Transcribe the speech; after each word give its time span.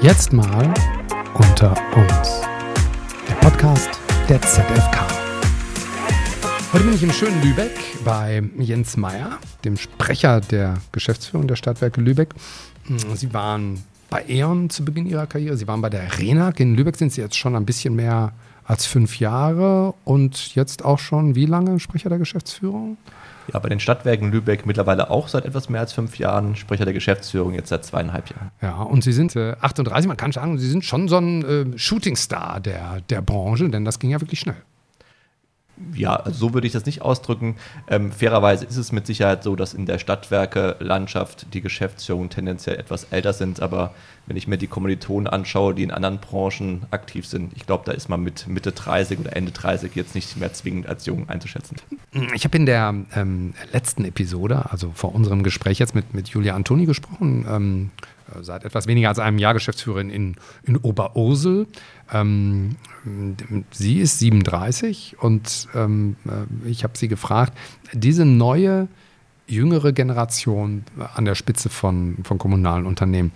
Jetzt 0.00 0.32
mal 0.32 0.72
unter 1.34 1.74
uns. 1.96 2.40
Der 3.28 3.34
Podcast 3.40 3.90
der 4.28 4.40
ZFK. 4.40 4.96
Heute 6.72 6.84
bin 6.84 6.94
ich 6.94 7.02
im 7.02 7.10
schönen 7.10 7.42
Lübeck 7.42 7.72
bei 8.04 8.40
Jens 8.58 8.96
Meyer, 8.96 9.38
dem 9.64 9.76
Sprecher 9.76 10.40
der 10.40 10.74
Geschäftsführung 10.92 11.48
der 11.48 11.56
Stadtwerke 11.56 12.00
Lübeck. 12.00 12.28
Sie 13.14 13.34
waren 13.34 13.82
bei 14.08 14.24
E.ON 14.28 14.70
zu 14.70 14.84
Beginn 14.84 15.04
ihrer 15.04 15.26
Karriere, 15.26 15.56
Sie 15.56 15.66
waren 15.66 15.80
bei 15.80 15.90
der 15.90 16.16
RENAG. 16.16 16.60
In 16.60 16.76
Lübeck 16.76 16.96
sind 16.96 17.12
Sie 17.12 17.20
jetzt 17.20 17.36
schon 17.36 17.56
ein 17.56 17.66
bisschen 17.66 17.96
mehr 17.96 18.30
als 18.68 18.86
fünf 18.86 19.18
Jahre 19.18 19.94
und 20.04 20.54
jetzt 20.54 20.84
auch 20.84 20.98
schon 20.98 21.34
wie 21.34 21.46
lange 21.46 21.80
Sprecher 21.80 22.10
der 22.10 22.18
Geschäftsführung? 22.18 22.98
Ja, 23.52 23.58
bei 23.60 23.70
den 23.70 23.80
Stadtwerken 23.80 24.30
Lübeck 24.30 24.66
mittlerweile 24.66 25.10
auch 25.10 25.28
seit 25.28 25.46
etwas 25.46 25.70
mehr 25.70 25.80
als 25.80 25.94
fünf 25.94 26.18
Jahren, 26.18 26.54
Sprecher 26.54 26.84
der 26.84 26.92
Geschäftsführung 26.92 27.54
jetzt 27.54 27.70
seit 27.70 27.86
zweieinhalb 27.86 28.28
Jahren. 28.30 28.50
Ja, 28.60 28.82
und 28.82 29.02
Sie 29.02 29.12
sind 29.12 29.34
äh, 29.36 29.56
38, 29.62 30.06
man 30.06 30.18
kann 30.18 30.32
sagen, 30.32 30.58
Sie 30.58 30.68
sind 30.68 30.84
schon 30.84 31.08
so 31.08 31.16
ein 31.16 31.44
äh, 31.44 31.78
Shootingstar 31.78 32.60
der, 32.60 33.00
der 33.08 33.22
Branche, 33.22 33.70
denn 33.70 33.86
das 33.86 33.98
ging 33.98 34.10
ja 34.10 34.20
wirklich 34.20 34.40
schnell 34.40 34.56
ja, 35.94 36.22
so 36.30 36.54
würde 36.54 36.66
ich 36.66 36.72
das 36.72 36.86
nicht 36.86 37.02
ausdrücken. 37.02 37.56
Ähm, 37.88 38.12
fairerweise 38.12 38.64
ist 38.64 38.76
es 38.76 38.92
mit 38.92 39.06
Sicherheit 39.06 39.42
so, 39.42 39.56
dass 39.56 39.74
in 39.74 39.86
der 39.86 39.98
Stadtwerke-Landschaft 39.98 41.52
die 41.54 41.60
Geschäftsführungen 41.60 42.30
tendenziell 42.30 42.76
etwas 42.76 43.04
älter 43.10 43.32
sind, 43.32 43.60
aber 43.60 43.94
wenn 44.26 44.36
ich 44.36 44.46
mir 44.46 44.58
die 44.58 44.66
Kommilitonen 44.66 45.26
anschaue, 45.26 45.74
die 45.74 45.82
in 45.82 45.90
anderen 45.90 46.18
Branchen 46.18 46.86
aktiv 46.90 47.26
sind, 47.26 47.52
ich 47.56 47.66
glaube, 47.66 47.84
da 47.86 47.92
ist 47.92 48.08
man 48.08 48.22
mit 48.22 48.46
Mitte 48.46 48.72
30 48.72 49.18
oder 49.18 49.34
Ende 49.34 49.52
30 49.52 49.94
jetzt 49.94 50.14
nicht 50.14 50.36
mehr 50.36 50.52
zwingend 50.52 50.86
als 50.86 51.06
jung 51.06 51.28
einzuschätzen. 51.28 51.76
Ich 52.34 52.44
habe 52.44 52.56
in 52.56 52.66
der 52.66 52.94
ähm, 53.14 53.54
letzten 53.72 54.04
Episode, 54.04 54.70
also 54.70 54.92
vor 54.94 55.14
unserem 55.14 55.42
Gespräch 55.42 55.78
jetzt 55.78 55.94
mit, 55.94 56.14
mit 56.14 56.28
Julia 56.28 56.54
Antoni 56.54 56.84
gesprochen, 56.84 57.46
ähm, 57.48 57.90
äh, 58.34 58.42
seit 58.42 58.64
etwas 58.64 58.86
weniger 58.86 59.08
als 59.08 59.18
einem 59.18 59.38
Jahr 59.38 59.54
Geschäftsführerin 59.54 60.10
in, 60.10 60.36
in 60.64 60.76
Oberursel. 60.76 61.66
Ähm, 62.12 62.76
sie 63.70 64.00
ist 64.00 64.18
37 64.18 65.16
und 65.20 65.68
ähm, 65.74 66.16
äh, 66.26 66.68
ich 66.68 66.84
habe 66.84 66.96
sie 66.96 67.08
gefragt, 67.08 67.56
diese 67.92 68.24
neue, 68.24 68.88
jüngere 69.46 69.92
Generation 69.92 70.84
an 71.14 71.24
der 71.24 71.34
Spitze 71.34 71.68
von, 71.68 72.18
von 72.22 72.38
kommunalen 72.38 72.86
Unternehmen, 72.86 73.32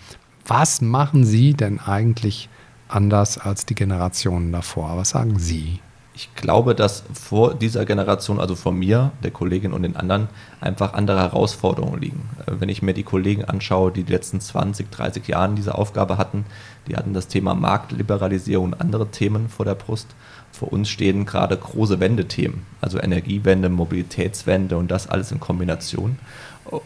was 0.46 0.80
machen 0.80 1.24
Sie 1.24 1.54
denn 1.54 1.78
eigentlich 1.78 2.48
anders 2.88 3.38
als 3.38 3.64
die 3.64 3.74
Generationen 3.74 4.52
davor? 4.52 4.96
Was 4.96 5.10
sagen 5.10 5.38
Sie? 5.38 5.80
Ich 6.14 6.34
glaube, 6.34 6.74
dass 6.74 7.04
vor 7.14 7.54
dieser 7.54 7.86
Generation, 7.86 8.38
also 8.38 8.54
vor 8.54 8.72
mir, 8.72 9.12
der 9.22 9.30
Kollegin 9.30 9.72
und 9.72 9.82
den 9.82 9.96
anderen, 9.96 10.28
einfach 10.60 10.92
andere 10.92 11.18
Herausforderungen 11.20 12.00
liegen. 12.00 12.28
Äh, 12.46 12.60
wenn 12.60 12.68
ich 12.68 12.82
mir 12.82 12.92
die 12.92 13.02
Kollegen 13.02 13.44
anschaue, 13.44 13.92
die 13.92 14.04
die 14.04 14.12
letzten 14.12 14.40
20, 14.40 14.90
30 14.90 15.26
Jahre 15.28 15.54
diese 15.54 15.74
Aufgabe 15.74 16.18
hatten, 16.18 16.44
die 16.86 16.96
hatten 16.96 17.14
das 17.14 17.28
Thema 17.28 17.54
Marktliberalisierung 17.54 18.66
und 18.66 18.80
andere 18.80 19.10
Themen 19.10 19.48
vor 19.48 19.64
der 19.64 19.74
Brust. 19.74 20.08
Vor 20.50 20.72
uns 20.72 20.90
stehen 20.90 21.24
gerade 21.24 21.56
große 21.56 21.98
Wendethemen, 21.98 22.66
also 22.82 22.98
Energiewende, 23.00 23.70
Mobilitätswende 23.70 24.76
und 24.76 24.90
das 24.90 25.08
alles 25.08 25.32
in 25.32 25.40
Kombination. 25.40 26.18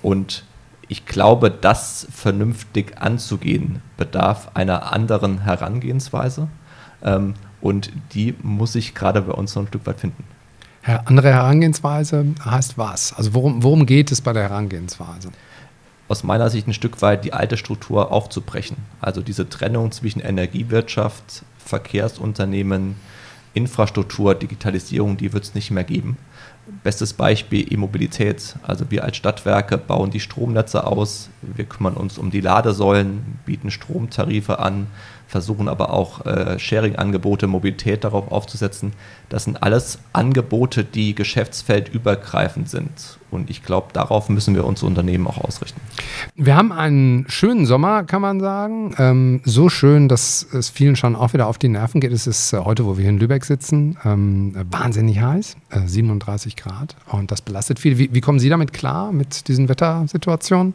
Und 0.03 0.45
ich 0.89 1.05
glaube, 1.05 1.51
das 1.51 2.07
vernünftig 2.13 2.99
anzugehen, 3.01 3.83
bedarf 3.97 4.51
einer 4.55 4.93
anderen 4.93 5.41
Herangehensweise. 5.43 6.47
Ähm, 7.03 7.35
und 7.61 7.91
die 8.13 8.35
muss 8.43 8.73
sich 8.73 8.95
gerade 8.95 9.23
bei 9.23 9.33
uns 9.33 9.55
noch 9.55 9.63
ein 9.63 9.69
Stück 9.69 9.87
weit 9.87 10.01
finden. 10.01 10.25
Andere 11.05 11.33
Herangehensweise 11.33 12.27
heißt 12.45 12.79
was? 12.79 13.13
Also 13.13 13.35
worum, 13.35 13.63
worum 13.63 13.87
geht 13.87 14.13
es 14.13 14.21
bei 14.21 14.33
der 14.33 14.45
Herangehensweise? 14.45 15.31
Aus 16.09 16.23
meiner 16.23 16.49
Sicht 16.49 16.69
ein 16.69 16.75
Stück 16.75 17.03
weit 17.03 17.25
die 17.25 17.33
alte 17.33 17.57
Struktur 17.57 18.13
aufzubrechen. 18.13 18.77
Also 19.01 19.21
diese 19.21 19.49
Trennung 19.49 19.91
zwischen 19.91 20.21
Energiewirtschaft, 20.21 21.45
Verkehrsunternehmen, 21.59 22.95
Infrastruktur, 23.57 24.35
Digitalisierung, 24.35 25.17
die 25.17 25.33
wird 25.33 25.45
es 25.45 25.55
nicht 25.55 25.71
mehr 25.71 25.85
geben. 25.85 26.19
Bestes 26.83 27.15
Beispiel 27.15 27.73
E-Mobilität. 27.73 28.57
Also 28.63 28.91
wir 28.91 29.05
als 29.05 29.17
Stadtwerke 29.17 29.79
bauen 29.79 30.11
die 30.11 30.21
Stromnetze 30.21 30.87
aus, 30.87 31.31
wir 31.41 31.65
kümmern 31.65 31.95
uns 31.95 32.19
um 32.19 32.31
die 32.31 32.41
Ladesäulen, 32.41 33.39
bieten 33.47 33.71
Stromtarife 33.71 34.59
an, 34.59 34.89
versuchen 35.27 35.69
aber 35.69 35.91
auch 35.91 36.27
äh, 36.27 36.59
Sharing-Angebote, 36.59 37.47
Mobilität 37.47 38.05
darauf 38.05 38.31
aufzusetzen. 38.31 38.93
Das 39.29 39.45
sind 39.45 39.63
alles 39.63 40.01
Angebote, 40.13 40.85
die 40.85 41.15
geschäftsfeldübergreifend 41.15 42.69
sind. 42.69 43.19
Und 43.31 43.49
ich 43.49 43.63
glaube, 43.65 43.89
darauf 43.93 44.29
müssen 44.29 44.55
wir 44.55 44.65
uns 44.65 44.83
Unternehmen 44.83 45.27
auch 45.27 45.39
ausrichten. 45.39 45.81
Wir 46.35 46.57
haben 46.57 46.73
einen 46.73 47.25
schönen 47.29 47.67
Sommer, 47.67 48.05
kann 48.05 48.23
man 48.23 48.41
sagen. 48.41 48.95
Ähm, 48.99 49.41
so 49.45 49.69
schön, 49.69 50.09
dass 50.09 50.47
es 50.53 50.71
vielen 50.71 50.97
schon 50.97 51.17
auch 51.17 51.33
wieder 51.33 51.47
auf 51.47 51.59
die 51.59 51.69
Nerven 51.69 52.01
geht. 52.01 52.13
Es 52.13 52.27
ist 52.27 52.53
äh, 52.53 52.59
heute, 52.59 52.85
wo 52.85 52.97
wir 52.97 53.03
hier 53.03 53.11
in 53.11 53.19
Lübeck 53.19 53.45
sitzen, 53.45 53.97
ähm, 54.05 54.55
wahnsinnig 54.71 55.21
heiß, 55.21 55.57
äh, 55.71 55.87
37 55.87 56.57
Grad. 56.57 56.97
Und 57.07 57.31
das 57.31 57.43
belastet 57.43 57.79
viel. 57.79 57.99
Wie, 57.99 58.13
wie 58.13 58.21
kommen 58.21 58.39
Sie 58.39 58.49
damit 58.49 58.73
klar, 58.73 59.13
mit 59.13 59.49
diesen 59.49 59.69
Wettersituationen? 59.69 60.75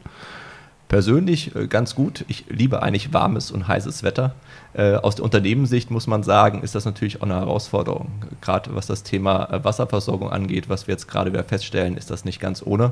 Persönlich 0.92 1.56
äh, 1.56 1.68
ganz 1.68 1.96
gut. 1.96 2.26
Ich 2.28 2.48
liebe 2.50 2.84
eigentlich 2.84 3.14
warmes 3.14 3.50
und 3.50 3.66
heißes 3.66 4.04
Wetter. 4.04 4.36
Äh, 4.74 4.96
aus 4.96 5.16
der 5.16 5.24
Unternehmenssicht 5.24 5.90
muss 5.90 6.06
man 6.06 6.22
sagen, 6.22 6.64
ist 6.64 6.76
das 6.76 6.84
natürlich 6.84 7.22
auch 7.22 7.26
eine 7.26 7.36
Herausforderung. 7.36 8.12
Gerade 8.42 8.76
was 8.76 8.88
das 8.88 9.02
Thema 9.02 9.50
äh, 9.54 9.64
Wasserversorgung 9.64 10.30
angeht, 10.30 10.68
was 10.68 10.88
wir 10.88 10.92
jetzt 10.92 11.08
gerade 11.08 11.32
wieder 11.32 11.46
feststellen, 11.46 11.96
ist 11.96 12.12
das 12.12 12.26
nicht 12.26 12.42
ganz 12.42 12.62
ohne. 12.62 12.92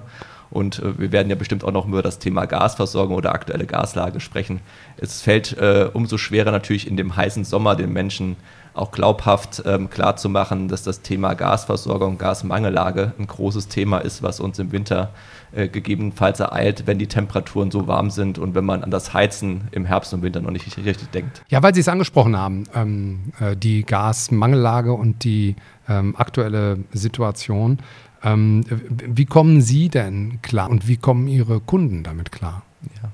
Und 0.50 0.82
wir 0.98 1.12
werden 1.12 1.30
ja 1.30 1.36
bestimmt 1.36 1.64
auch 1.64 1.74
noch 1.74 1.88
über 1.88 2.02
das 2.02 2.18
Thema 2.18 2.46
Gasversorgung 2.46 3.16
oder 3.16 3.34
aktuelle 3.34 3.68
Gaslage 3.68 4.20
sprechen. 4.20 4.62
Es 4.98 5.22
fällt 5.22 5.56
umso 5.94 6.18
schwerer 6.18 6.50
natürlich 6.50 6.88
in 6.88 6.98
dem 6.98 7.16
heißen 7.16 7.44
Sommer 7.44 7.76
den 7.76 7.94
Menschen 7.94 8.36
auch 8.79 8.91
glaubhaft 8.91 9.62
ähm, 9.66 9.90
klarzumachen, 9.90 10.67
dass 10.67 10.84
das 10.84 11.01
Thema 11.01 11.34
Gasversorgung, 11.34 12.17
Gasmangellage 12.17 13.13
ein 13.19 13.28
großes 13.28 13.67
Thema 13.67 14.00
ist, 14.00 14.23
was 14.23 14.40
uns 14.40 14.57
im 14.59 14.72
Winter 14.72 15.12
äh, 15.51 15.67
gegebenenfalls 15.67 16.40
ereilt, 16.40 16.84
wenn 16.85 16.97
die 16.97 17.07
Temperaturen 17.07 17.72
so 17.72 17.88
warm 17.88 18.09
sind 18.09 18.38
und 18.38 18.56
wenn 18.56 18.66
man 18.66 18.84
an 18.84 18.91
das 18.91 19.13
Heizen 19.13 19.67
im 19.72 19.85
Herbst 19.85 20.13
und 20.13 20.22
Winter 20.22 20.41
noch 20.41 20.51
nicht 20.51 20.66
richtig, 20.66 20.85
richtig 20.85 21.09
denkt. 21.09 21.44
Ja, 21.50 21.62
weil 21.62 21.73
Sie 21.73 21.81
es 21.81 21.88
angesprochen 21.88 22.38
haben, 22.38 22.63
ähm, 22.73 23.34
äh, 23.40 23.56
die 23.56 23.84
Gasmangellage 23.84 24.94
und 24.94 25.23
die 25.23 25.56
ähm, 25.88 26.16
aktuelle 26.16 26.79
Situation. 26.91 27.79
Ähm, 28.23 28.63
wie 28.69 29.25
kommen 29.25 29.61
Sie 29.61 29.90
denn 29.90 30.40
klar 30.41 30.69
und 30.69 30.88
wie 30.88 30.97
kommen 30.97 31.28
Ihre 31.28 31.59
Kunden 31.59 32.03
damit 32.03 32.31
klar? 32.31 32.63
Ja. 33.01 33.09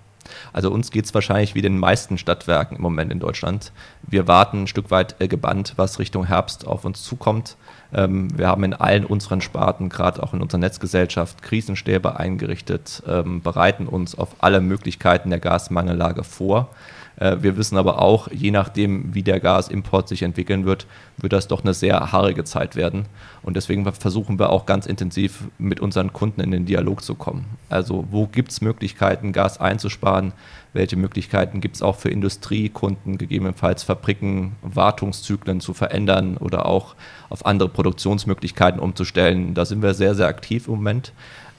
Also 0.54 0.72
uns 0.72 0.92
geht 0.92 1.06
es 1.06 1.14
wahrscheinlich 1.14 1.56
wie 1.56 1.62
den 1.62 1.78
meisten 1.78 2.18
Stadtwerken 2.18 2.78
im 2.78 2.84
Moment 2.84 3.12
in 3.12 3.20
Deutschland. 3.20 3.72
Wir 4.04 4.28
warten 4.28 4.64
ein 4.64 4.68
Stück 4.68 4.92
weit 4.92 5.16
äh, 5.20 5.28
gebannt, 5.28 5.74
was 5.76 6.00
Richtung 6.00 6.26
Herbst 6.26 6.68
auf 6.68 6.86
uns 6.86 7.04
zukommt. 7.04 7.58
Ähm, 7.94 8.38
wir 8.38 8.48
haben 8.48 8.64
in 8.64 8.74
allen 8.74 9.06
unseren 9.06 9.42
Sparten, 9.42 9.90
gerade 9.90 10.22
auch 10.22 10.34
in 10.34 10.42
unserer 10.42 10.60
Netzgesellschaft, 10.60 11.42
Krisenstäbe 11.42 12.20
eingerichtet, 12.20 13.04
ähm, 13.08 13.42
bereiten 13.42 13.88
uns 13.88 14.18
auf 14.18 14.30
alle 14.40 14.62
Möglichkeiten 14.62 15.30
der 15.30 15.40
Gasmangellage 15.40 16.24
vor. 16.24 16.70
Äh, 17.18 17.38
wir 17.42 17.58
wissen 17.58 17.78
aber 17.78 18.02
auch, 18.02 18.30
je 18.32 18.52
nachdem, 18.52 19.14
wie 19.14 19.24
der 19.24 19.40
Gasimport 19.40 20.08
sich 20.08 20.22
entwickeln 20.22 20.66
wird, 20.66 20.88
wird 21.18 21.34
das 21.34 21.48
doch 21.48 21.64
eine 21.64 21.74
sehr 21.74 22.12
haarige 22.12 22.44
Zeit 22.44 22.76
werden. 22.76 23.06
Und 23.42 23.56
deswegen 23.56 23.86
versuchen 23.94 24.40
wir 24.40 24.50
auch 24.50 24.66
ganz 24.66 24.86
intensiv 24.86 25.44
mit 25.58 25.80
unseren 25.80 26.14
Kunden 26.14 26.42
in 26.42 26.52
den 26.52 26.66
Dialog 26.66 27.04
zu 27.04 27.16
kommen. 27.16 27.46
Also 27.70 28.06
wo 28.12 28.28
gibt 28.28 28.52
es 28.52 28.62
Möglichkeiten, 28.62 29.34
Gas 29.34 29.60
einzusparen? 29.60 30.34
Welche 30.74 30.98
Möglichkeiten 30.98 31.62
gibt 31.62 31.78
es 31.78 31.82
auch 31.82 31.96
für 31.96 32.10
Industriekunden, 32.10 33.18
gegebenenfalls 33.18 33.84
Fabriken, 33.84 34.58
Wartungszyklen 34.62 35.62
zu 35.62 35.74
verändern 35.74 36.36
oder 36.36 36.66
auch 36.66 36.96
auf 37.30 37.46
andere 37.46 37.70
Produktionsmöglichkeiten 37.70 38.80
umzustellen? 38.80 39.54
Da 39.54 39.64
sind 39.64 39.82
wir 39.82 39.94
sehr, 39.94 40.16
sehr 40.16 40.28
aktiv 40.28 40.68
im 40.68 40.76
Moment. 40.76 41.14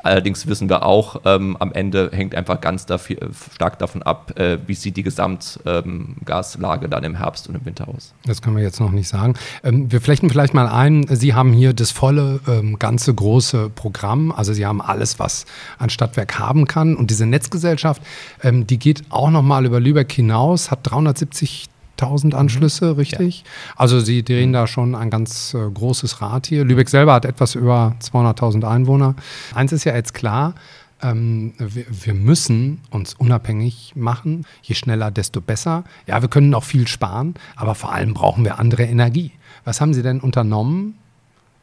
Allerdings 0.07 0.47
wissen 0.47 0.69
wir 0.69 0.85
auch, 0.85 1.21
ähm, 1.25 1.57
am 1.59 1.73
Ende 1.73 2.11
hängt 2.13 2.35
einfach 2.35 2.61
ganz 2.61 2.87
dafür, 2.87 3.19
stark 3.55 3.79
davon 3.79 4.03
ab, 4.03 4.39
äh, 4.39 4.59
wie 4.67 4.75
sieht 4.75 4.97
die 4.97 5.03
Gesamtgaslage 5.03 6.85
ähm, 6.85 6.91
dann 6.91 7.05
im 7.05 7.17
Herbst 7.17 7.49
und 7.49 7.57
im 7.57 7.65
Winter 7.65 7.89
aus. 7.89 8.15
Das 8.25 8.41
können 8.41 8.57
wir 8.57 8.63
jetzt 8.63 8.81
noch 8.81 8.91
nicht 8.91 9.09
sagen. 9.09 9.35
Ähm, 9.65 9.91
wir 9.91 10.01
flechten 10.01 10.31
vielleicht 10.31 10.55
mal 10.55 10.69
ein, 10.69 11.07
Sie 11.11 11.35
haben 11.35 11.53
hier 11.53 11.73
das 11.73 11.91
volle, 11.91 12.41
ähm, 12.49 12.79
ganze 12.79 13.13
große 13.15 13.71
Programm. 13.71 14.33
Also 14.33 14.53
Sie 14.53 14.65
haben 14.65 14.81
alles, 14.81 15.19
was 15.19 15.45
ein 15.79 15.91
Stadtwerk 15.91 16.39
haben 16.39 16.67
kann. 16.67 16.97
Und 16.97 17.11
diese 17.11 17.27
Netzgesellschaft, 17.27 18.03
ähm, 18.43 18.67
die 18.67 18.79
geht 18.79 19.05
auch 19.11 19.31
noch 19.31 19.43
mal 19.43 19.67
über 19.67 19.81
Lübeck 19.81 20.13
hinaus, 20.13 20.71
hat 20.71 20.81
370 20.85 21.69
1000 22.01 22.33
mhm. 22.33 22.39
Anschlüsse, 22.39 22.97
richtig? 22.97 23.41
Ja. 23.41 23.73
Also 23.77 24.01
Sie 24.01 24.23
drehen 24.23 24.51
mhm. 24.51 24.55
da 24.55 24.67
schon 24.67 24.95
ein 24.95 25.11
ganz 25.11 25.55
äh, 25.55 25.71
großes 25.71 26.21
Rad 26.21 26.47
hier. 26.47 26.65
Lübeck 26.65 26.89
selber 26.89 27.15
hat 27.15 27.25
etwas 27.25 27.55
über 27.55 27.97
200.000 28.01 28.69
Einwohner. 28.69 29.15
Eins 29.55 29.73
ist 29.73 29.85
ja 29.85 29.95
jetzt 29.95 30.15
klar, 30.15 30.55
ähm, 31.03 31.53
wir, 31.59 31.85
wir, 31.89 32.15
müssen 32.15 32.81
uns 32.91 33.15
unabhängig 33.15 33.93
machen. 33.97 34.47
Je 34.63 34.75
schneller, 34.75 35.11
desto 35.11 35.41
besser. 35.41 35.85
Ja, 36.07 36.23
wir 36.23 36.29
können 36.29 36.55
auch 36.55 36.65
viel 36.65 36.89
sparen, 36.89 37.35
aber 37.55 37.75
vor 37.75 37.93
allem 37.93 38.15
brauchen 38.15 38.45
wir 38.45 38.59
andere 38.59 38.85
Energie. 38.85 39.33
Was 39.65 39.81
haben 39.81 39.93
Sie 39.93 40.03
denn 40.03 40.21
unternommen 40.21 40.95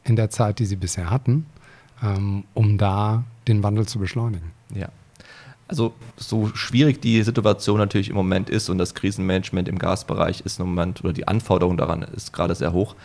in 0.03 0.15
der 0.15 0.29
Zeit, 0.29 0.59
die 0.59 0.65
Sie 0.65 0.75
bisher 0.75 1.09
hatten, 1.09 1.45
ähm, 2.03 2.43
um 2.53 2.77
da 2.77 3.23
den 3.47 3.63
Wandel 3.63 3.87
zu 3.87 3.97
beschleunigen? 3.97 4.51
Ja. 4.73 4.89
Also 5.67 5.93
so 6.17 6.47
schwierig 6.53 7.01
die 7.01 7.23
Situation 7.23 7.77
natürlich 7.77 8.09
im 8.09 8.15
Moment 8.15 8.49
ist 8.49 8.69
und 8.69 8.77
das 8.77 8.93
Krisenmanagement 8.93 9.67
im 9.69 9.79
Gasbereich 9.79 10.41
ist 10.41 10.59
im 10.59 10.67
Moment 10.67 11.03
oder 11.03 11.13
die 11.13 11.27
Anforderung 11.27 11.77
daran 11.77 12.03
ist 12.03 12.33
gerade 12.33 12.53
sehr 12.53 12.73
hoch, 12.73 12.95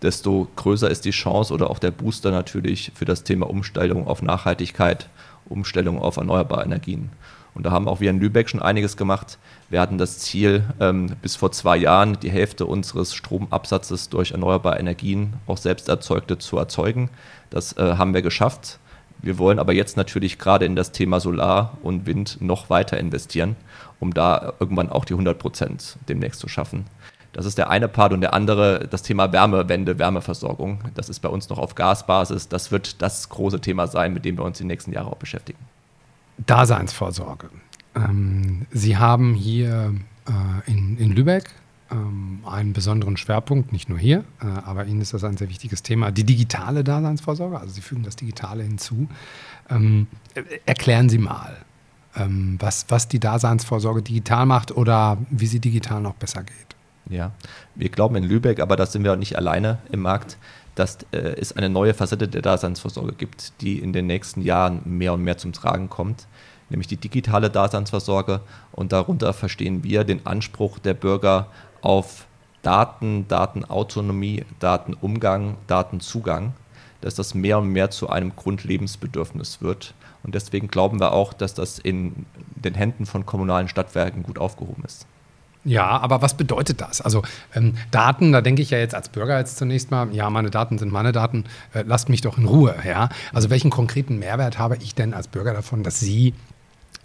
desto 0.00 0.48
größer 0.56 0.90
ist 0.90 1.04
die 1.04 1.10
Chance 1.10 1.52
oder 1.52 1.70
auch 1.70 1.78
der 1.78 1.90
Booster 1.90 2.30
natürlich 2.30 2.92
für 2.94 3.04
das 3.04 3.24
Thema 3.24 3.50
Umstellung 3.50 4.06
auf 4.06 4.22
Nachhaltigkeit, 4.22 5.08
Umstellung 5.46 6.00
auf 6.00 6.16
erneuerbare 6.16 6.64
Energien. 6.64 7.10
Und 7.54 7.64
da 7.64 7.70
haben 7.70 7.88
auch 7.88 8.00
wir 8.00 8.10
in 8.10 8.20
Lübeck 8.20 8.48
schon 8.48 8.60
einiges 8.60 8.96
gemacht. 8.96 9.38
Wir 9.70 9.80
hatten 9.80 9.96
das 9.96 10.18
Ziel, 10.18 10.64
ähm, 10.80 11.14
bis 11.22 11.36
vor 11.36 11.52
zwei 11.52 11.76
Jahren 11.76 12.18
die 12.20 12.30
Hälfte 12.30 12.66
unseres 12.66 13.14
Stromabsatzes 13.14 14.08
durch 14.08 14.32
erneuerbare 14.32 14.78
Energien, 14.78 15.34
auch 15.46 15.56
selbst 15.56 15.88
erzeugte, 15.88 16.38
zu 16.38 16.58
erzeugen. 16.58 17.10
Das 17.50 17.76
äh, 17.76 17.94
haben 17.96 18.12
wir 18.12 18.22
geschafft. 18.22 18.80
Wir 19.24 19.38
wollen 19.38 19.58
aber 19.58 19.72
jetzt 19.72 19.96
natürlich 19.96 20.38
gerade 20.38 20.66
in 20.66 20.76
das 20.76 20.92
Thema 20.92 21.18
Solar 21.18 21.78
und 21.82 22.04
Wind 22.04 22.42
noch 22.42 22.68
weiter 22.68 22.98
investieren, 22.98 23.56
um 23.98 24.12
da 24.12 24.52
irgendwann 24.60 24.90
auch 24.90 25.06
die 25.06 25.14
100 25.14 25.38
Prozent 25.38 25.96
demnächst 26.08 26.40
zu 26.40 26.48
schaffen. 26.48 26.84
Das 27.32 27.46
ist 27.46 27.56
der 27.56 27.70
eine 27.70 27.88
Part 27.88 28.12
und 28.12 28.20
der 28.20 28.34
andere, 28.34 28.86
das 28.88 29.02
Thema 29.02 29.32
Wärmewende, 29.32 29.98
Wärmeversorgung. 29.98 30.80
Das 30.94 31.08
ist 31.08 31.20
bei 31.20 31.30
uns 31.30 31.48
noch 31.48 31.58
auf 31.58 31.74
Gasbasis. 31.74 32.48
Das 32.48 32.70
wird 32.70 33.00
das 33.00 33.30
große 33.30 33.60
Thema 33.60 33.86
sein, 33.86 34.12
mit 34.12 34.26
dem 34.26 34.36
wir 34.36 34.44
uns 34.44 34.58
die 34.58 34.64
nächsten 34.64 34.92
Jahre 34.92 35.10
auch 35.10 35.16
beschäftigen. 35.16 35.58
Daseinsvorsorge. 36.46 37.48
Ähm, 37.96 38.66
Sie 38.70 38.98
haben 38.98 39.32
hier 39.32 39.94
äh, 40.28 40.70
in, 40.70 40.98
in 40.98 41.12
Lübeck 41.12 41.50
einen 42.46 42.72
besonderen 42.72 43.16
Schwerpunkt, 43.16 43.72
nicht 43.72 43.88
nur 43.88 43.98
hier, 43.98 44.24
äh, 44.40 44.46
aber 44.46 44.86
Ihnen 44.86 45.00
ist 45.00 45.14
das 45.14 45.24
ein 45.24 45.36
sehr 45.36 45.48
wichtiges 45.48 45.82
Thema, 45.82 46.10
die 46.10 46.24
digitale 46.24 46.84
Daseinsvorsorge, 46.84 47.58
also 47.58 47.72
Sie 47.72 47.80
fügen 47.80 48.02
das 48.02 48.16
Digitale 48.16 48.62
hinzu. 48.62 49.08
Ähm, 49.70 50.06
erklären 50.66 51.08
Sie 51.08 51.18
mal, 51.18 51.56
ähm, 52.16 52.56
was, 52.60 52.86
was 52.88 53.08
die 53.08 53.20
Daseinsvorsorge 53.20 54.02
digital 54.02 54.46
macht 54.46 54.72
oder 54.72 55.18
wie 55.30 55.46
sie 55.46 55.60
digital 55.60 56.00
noch 56.00 56.14
besser 56.14 56.42
geht. 56.42 56.54
Ja, 57.10 57.32
wir 57.74 57.88
glauben 57.90 58.16
in 58.16 58.24
Lübeck, 58.24 58.60
aber 58.60 58.76
da 58.76 58.86
sind 58.86 59.04
wir 59.04 59.12
auch 59.12 59.18
nicht 59.18 59.36
alleine 59.36 59.78
im 59.90 60.00
Markt, 60.00 60.38
dass 60.74 60.98
äh, 61.12 61.18
es 61.18 61.56
eine 61.56 61.68
neue 61.68 61.92
Facette 61.92 62.28
der 62.28 62.42
Daseinsvorsorge 62.42 63.12
gibt, 63.12 63.60
die 63.60 63.78
in 63.78 63.92
den 63.92 64.06
nächsten 64.06 64.40
Jahren 64.40 64.80
mehr 64.84 65.12
und 65.12 65.22
mehr 65.22 65.36
zum 65.38 65.52
Tragen 65.52 65.90
kommt 65.90 66.26
nämlich 66.70 66.88
die 66.88 66.96
digitale 66.96 67.50
Daseinsvorsorge. 67.50 68.40
Und 68.72 68.92
darunter 68.92 69.32
verstehen 69.32 69.84
wir 69.84 70.04
den 70.04 70.26
Anspruch 70.26 70.78
der 70.78 70.94
Bürger 70.94 71.48
auf 71.84 72.26
Daten, 72.62 73.28
Datenautonomie, 73.28 74.44
Datenumgang, 74.58 75.56
Datenzugang, 75.66 76.54
dass 77.02 77.14
das 77.14 77.34
mehr 77.34 77.58
und 77.58 77.68
mehr 77.68 77.90
zu 77.90 78.08
einem 78.08 78.34
Grundlebensbedürfnis 78.34 79.60
wird. 79.60 79.94
Und 80.22 80.34
deswegen 80.34 80.68
glauben 80.68 80.98
wir 80.98 81.12
auch, 81.12 81.34
dass 81.34 81.52
das 81.52 81.78
in 81.78 82.24
den 82.56 82.74
Händen 82.74 83.04
von 83.04 83.26
kommunalen 83.26 83.68
Stadtwerken 83.68 84.22
gut 84.22 84.38
aufgehoben 84.38 84.82
ist. 84.84 85.06
Ja, 85.66 85.86
aber 85.86 86.22
was 86.22 86.34
bedeutet 86.34 86.80
das? 86.80 87.00
Also 87.00 87.22
ähm, 87.54 87.74
Daten, 87.90 88.32
da 88.32 88.40
denke 88.40 88.62
ich 88.62 88.70
ja 88.70 88.78
jetzt 88.78 88.94
als 88.94 89.08
Bürger 89.08 89.38
jetzt 89.38 89.56
zunächst 89.56 89.90
mal, 89.90 90.14
ja, 90.14 90.28
meine 90.28 90.50
Daten 90.50 90.78
sind 90.78 90.92
meine 90.92 91.12
Daten, 91.12 91.44
äh, 91.72 91.84
lasst 91.86 92.08
mich 92.08 92.20
doch 92.20 92.36
in 92.36 92.46
Ruhe. 92.46 92.74
Ja? 92.86 93.08
Also 93.32 93.50
welchen 93.50 93.70
konkreten 93.70 94.18
Mehrwert 94.18 94.58
habe 94.58 94.76
ich 94.76 94.94
denn 94.94 95.14
als 95.14 95.28
Bürger 95.28 95.54
davon, 95.54 95.82
dass 95.82 96.00
Sie 96.00 96.34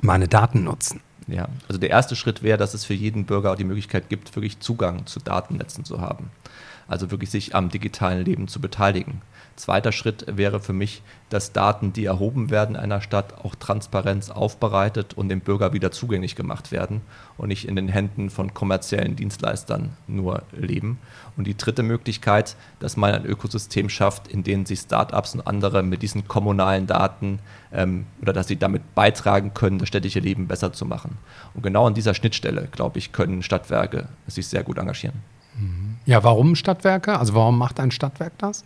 meine 0.01 0.27
Daten 0.27 0.63
nutzen? 0.63 1.01
Ja, 1.31 1.47
also 1.67 1.79
der 1.79 1.89
erste 1.89 2.15
Schritt 2.15 2.43
wäre, 2.43 2.57
dass 2.57 2.73
es 2.73 2.85
für 2.85 2.93
jeden 2.93 3.25
Bürger 3.25 3.51
auch 3.51 3.55
die 3.55 3.63
Möglichkeit 3.63 4.09
gibt, 4.09 4.35
wirklich 4.35 4.59
Zugang 4.59 5.05
zu 5.05 5.19
Datennetzen 5.19 5.85
zu 5.85 6.01
haben. 6.01 6.31
Also 6.89 7.11
wirklich 7.11 7.29
sich 7.29 7.55
am 7.55 7.69
digitalen 7.69 8.25
Leben 8.25 8.47
zu 8.47 8.59
beteiligen. 8.59 9.21
Zweiter 9.55 9.91
Schritt 9.91 10.25
wäre 10.27 10.61
für 10.61 10.71
mich, 10.71 11.03
dass 11.29 11.51
Daten, 11.51 11.91
die 11.91 12.05
erhoben 12.05 12.49
werden 12.49 12.75
in 12.75 12.81
einer 12.81 13.01
Stadt, 13.01 13.33
auch 13.43 13.55
Transparenz 13.55 14.29
aufbereitet 14.29 15.15
und 15.15 15.27
dem 15.27 15.41
Bürger 15.41 15.73
wieder 15.73 15.91
zugänglich 15.91 16.37
gemacht 16.37 16.71
werden 16.71 17.01
und 17.37 17.49
nicht 17.49 17.67
in 17.67 17.75
den 17.75 17.89
Händen 17.89 18.29
von 18.29 18.53
kommerziellen 18.53 19.17
Dienstleistern 19.17 19.89
nur 20.07 20.43
leben. 20.53 20.97
Und 21.35 21.45
die 21.45 21.57
dritte 21.57 21.83
Möglichkeit, 21.83 22.55
dass 22.79 22.95
man 22.95 23.13
ein 23.13 23.25
Ökosystem 23.25 23.89
schafft, 23.89 24.29
in 24.29 24.43
dem 24.43 24.65
sich 24.65 24.79
Startups 24.79 25.35
und 25.35 25.45
andere 25.45 25.83
mit 25.83 26.01
diesen 26.01 26.27
kommunalen 26.27 26.87
Daten 26.87 27.39
ähm, 27.73 28.05
oder 28.21 28.31
dass 28.31 28.47
sie 28.47 28.57
damit 28.57 28.95
beitragen 28.95 29.53
können, 29.53 29.77
das 29.77 29.89
städtische 29.89 30.21
Leben 30.21 30.47
besser 30.47 30.71
zu 30.71 30.85
machen. 30.85 31.17
Und 31.53 31.63
genau 31.63 31.85
an 31.85 31.93
dieser 31.93 32.13
Schnittstelle, 32.13 32.69
glaube 32.71 32.97
ich, 32.97 33.11
können 33.11 33.43
Stadtwerke 33.43 34.07
sich 34.25 34.47
sehr 34.47 34.63
gut 34.63 34.77
engagieren. 34.77 35.21
Ja, 36.09 36.23
warum 36.23 36.55
Stadtwerke? 36.55 37.19
Also 37.19 37.35
warum 37.35 37.59
macht 37.59 37.79
ein 37.79 37.91
Stadtwerk 37.91 38.33
das? 38.39 38.65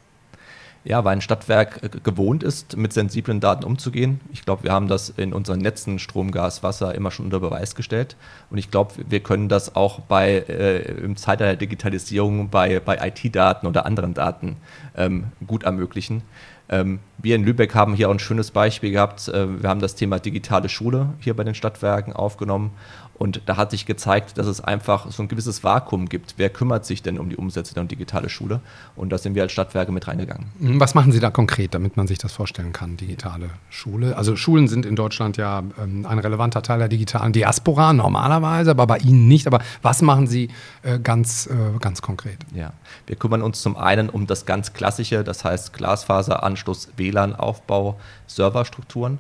Ja, 0.86 1.04
weil 1.04 1.18
ein 1.18 1.22
Stadtwerk 1.22 1.84
äh, 1.84 1.90
gewohnt 2.02 2.42
ist, 2.42 2.78
mit 2.78 2.94
sensiblen 2.94 3.42
Daten 3.42 3.66
umzugehen. 3.66 4.22
Ich 4.32 4.46
glaube, 4.46 4.64
wir 4.64 4.72
haben 4.72 4.88
das 4.88 5.10
in 5.10 5.34
unseren 5.34 5.60
Netzen 5.60 6.00
Strom, 6.00 6.32
Gas, 6.32 6.64
Wasser 6.64 6.96
immer 6.96 7.12
schon 7.12 7.26
unter 7.26 7.42
Beweis 7.42 7.76
gestellt. 7.76 8.16
Und 8.50 8.60
ich 8.60 8.72
glaube, 8.72 8.94
wir 9.10 9.20
können 9.20 9.50
das 9.50 9.76
auch 9.76 10.00
bei 10.00 10.36
äh, 10.48 11.04
im 11.04 11.18
Zeitalter 11.18 11.48
der 11.48 11.58
Digitalisierung 11.58 12.48
bei, 12.48 12.80
bei 12.80 13.10
IT-Daten 13.10 13.68
oder 13.68 13.86
anderen 13.86 14.14
Daten 14.14 14.56
ähm, 14.96 15.26
gut 15.46 15.64
ermöglichen. 15.64 16.22
Ähm, 16.70 17.00
wir 17.18 17.36
in 17.36 17.44
Lübeck 17.44 17.76
haben 17.76 17.94
hier 17.94 18.08
auch 18.08 18.14
ein 18.14 18.20
schönes 18.20 18.52
Beispiel 18.52 18.92
gehabt. 18.92 19.28
Äh, 19.28 19.62
wir 19.62 19.70
haben 19.70 19.82
das 19.82 19.96
Thema 19.96 20.20
digitale 20.20 20.70
Schule 20.70 21.10
hier 21.20 21.36
bei 21.36 21.44
den 21.44 21.56
Stadtwerken 21.56 22.14
aufgenommen 22.14 22.72
und 23.24 23.44
da 23.46 23.56
hat 23.56 23.72
sich 23.72 23.86
gezeigt, 23.86 24.38
dass 24.38 24.48
es 24.48 24.60
einfach 24.60 25.10
so 25.10 25.24
ein 25.24 25.30
gewisses 25.30 25.64
Vakuum 25.64 26.10
gibt. 26.10 26.34
Wer 26.36 26.50
kümmert 26.50 26.86
sich 26.86 27.02
denn 27.04 27.18
um 27.18 27.30
die 27.30 27.38
Umsätze 27.38 27.74
der 27.74 27.86
digitale 27.86 28.28
Schule? 28.28 28.60
Und 28.98 29.14
da 29.14 29.18
sind 29.18 29.34
wir 29.34 29.44
als 29.44 29.54
Stadtwerke 29.54 29.94
mit 29.94 30.10
reingegangen. 30.10 30.48
Mhm, 30.60 30.82
was 30.82 30.94
machen 30.94 31.14
Sie 31.14 31.22
da 31.22 31.32
konkret, 31.32 31.74
damit 31.74 31.96
man 31.96 32.06
sich 32.06 32.18
das 32.18 32.34
vorstellen 32.34 32.74
kann, 32.74 32.98
digitale 32.98 33.50
Schule? 33.70 34.18
Also 34.18 34.36
Schulen 34.36 34.68
sind 34.68 34.86
in 34.86 34.98
Deutschland 34.98 35.38
ja 35.38 35.64
ähm, 35.82 36.06
ein 36.06 36.20
relevanter 36.20 36.62
Teil 36.64 36.80
der 36.80 36.90
digitalen 36.90 37.32
Diaspora 37.32 37.94
normalerweise, 37.94 38.72
aber 38.72 38.88
bei 38.88 38.98
Ihnen 38.98 39.30
nicht. 39.30 39.48
Aber 39.48 39.60
was 39.82 40.02
machen 40.02 40.28
Sie 40.28 40.50
äh, 40.82 41.00
ganz, 41.00 41.48
äh, 41.48 41.80
ganz 41.80 42.02
konkret? 42.02 42.40
Ja, 42.54 42.74
wir 43.08 43.16
kümmern 43.16 43.42
uns 43.42 43.62
zum 43.62 43.78
einen 43.78 44.10
um 44.10 44.28
das 44.28 44.46
ganz 44.46 44.74
Klassische, 44.74 45.24
das 45.24 45.46
heißt 45.46 45.72
Glasfaseranschluss, 45.72 46.90
WLAN-Aufbau, 46.98 47.98
Serverstrukturen 48.28 49.20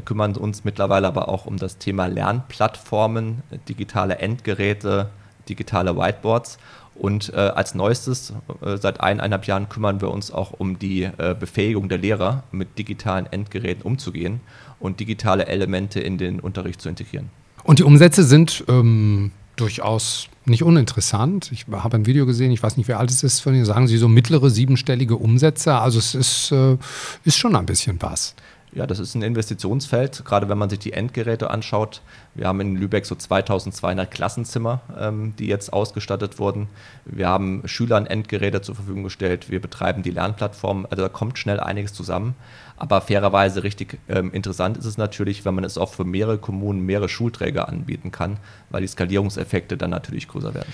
kümmern 0.00 0.36
uns 0.36 0.64
mittlerweile 0.64 1.06
aber 1.06 1.28
auch 1.28 1.46
um 1.46 1.56
das 1.56 1.78
Thema 1.78 2.06
Lernplattformen, 2.06 3.42
digitale 3.68 4.18
Endgeräte, 4.18 5.08
digitale 5.48 5.96
Whiteboards. 5.96 6.58
Und 6.94 7.32
äh, 7.34 7.36
als 7.36 7.74
neuestes, 7.74 8.32
äh, 8.62 8.76
seit 8.76 9.00
eineinhalb 9.00 9.46
Jahren 9.46 9.68
kümmern 9.68 10.00
wir 10.00 10.10
uns 10.10 10.30
auch 10.30 10.52
um 10.52 10.78
die 10.78 11.02
äh, 11.02 11.34
Befähigung 11.38 11.88
der 11.88 11.98
Lehrer, 11.98 12.44
mit 12.52 12.78
digitalen 12.78 13.26
Endgeräten 13.26 13.82
umzugehen 13.82 14.40
und 14.78 15.00
digitale 15.00 15.46
Elemente 15.46 15.98
in 15.98 16.18
den 16.18 16.38
Unterricht 16.38 16.80
zu 16.80 16.88
integrieren. 16.88 17.30
Und 17.64 17.80
die 17.80 17.82
Umsätze 17.82 18.22
sind 18.22 18.64
ähm, 18.68 19.32
durchaus 19.56 20.28
nicht 20.44 20.62
uninteressant. 20.62 21.50
Ich 21.52 21.66
habe 21.72 21.96
ein 21.96 22.06
Video 22.06 22.26
gesehen, 22.26 22.52
ich 22.52 22.62
weiß 22.62 22.76
nicht, 22.76 22.88
wie 22.88 22.94
alt 22.94 23.10
es 23.10 23.22
ist 23.22 23.40
von 23.40 23.54
Ihnen, 23.54 23.64
sagen 23.64 23.88
Sie 23.88 23.96
so 23.96 24.08
mittlere 24.08 24.50
siebenstellige 24.50 25.16
Umsätze. 25.16 25.74
Also 25.74 25.98
es 25.98 26.14
ist, 26.14 26.52
äh, 26.52 26.76
ist 27.24 27.38
schon 27.38 27.56
ein 27.56 27.66
bisschen 27.66 28.00
was. 28.00 28.34
Ja, 28.74 28.88
das 28.88 28.98
ist 28.98 29.14
ein 29.14 29.22
Investitionsfeld, 29.22 30.24
gerade 30.24 30.48
wenn 30.48 30.58
man 30.58 30.68
sich 30.68 30.80
die 30.80 30.92
Endgeräte 30.92 31.50
anschaut. 31.50 32.02
Wir 32.34 32.48
haben 32.48 32.60
in 32.60 32.76
Lübeck 32.76 33.06
so 33.06 33.14
2200 33.14 34.10
Klassenzimmer, 34.10 34.80
ähm, 34.98 35.34
die 35.38 35.46
jetzt 35.46 35.72
ausgestattet 35.72 36.38
wurden. 36.38 36.68
Wir 37.04 37.28
haben 37.28 37.62
Schülern 37.66 38.06
Endgeräte 38.06 38.60
zur 38.60 38.74
Verfügung 38.74 39.04
gestellt. 39.04 39.50
Wir 39.50 39.60
betreiben 39.60 40.02
die 40.02 40.10
Lernplattform. 40.10 40.86
Also 40.90 41.02
da 41.02 41.08
kommt 41.08 41.38
schnell 41.38 41.60
einiges 41.60 41.92
zusammen. 41.92 42.34
Aber 42.76 43.00
fairerweise 43.00 43.62
richtig 43.62 43.98
ähm, 44.08 44.32
interessant 44.32 44.76
ist 44.76 44.84
es 44.84 44.98
natürlich, 44.98 45.44
wenn 45.44 45.54
man 45.54 45.62
es 45.62 45.78
auch 45.78 45.94
für 45.94 46.04
mehrere 46.04 46.38
Kommunen, 46.38 46.84
mehrere 46.84 47.08
Schulträger 47.08 47.68
anbieten 47.68 48.10
kann, 48.10 48.38
weil 48.70 48.80
die 48.80 48.88
Skalierungseffekte 48.88 49.76
dann 49.76 49.90
natürlich 49.90 50.26
größer 50.26 50.54
werden. 50.54 50.72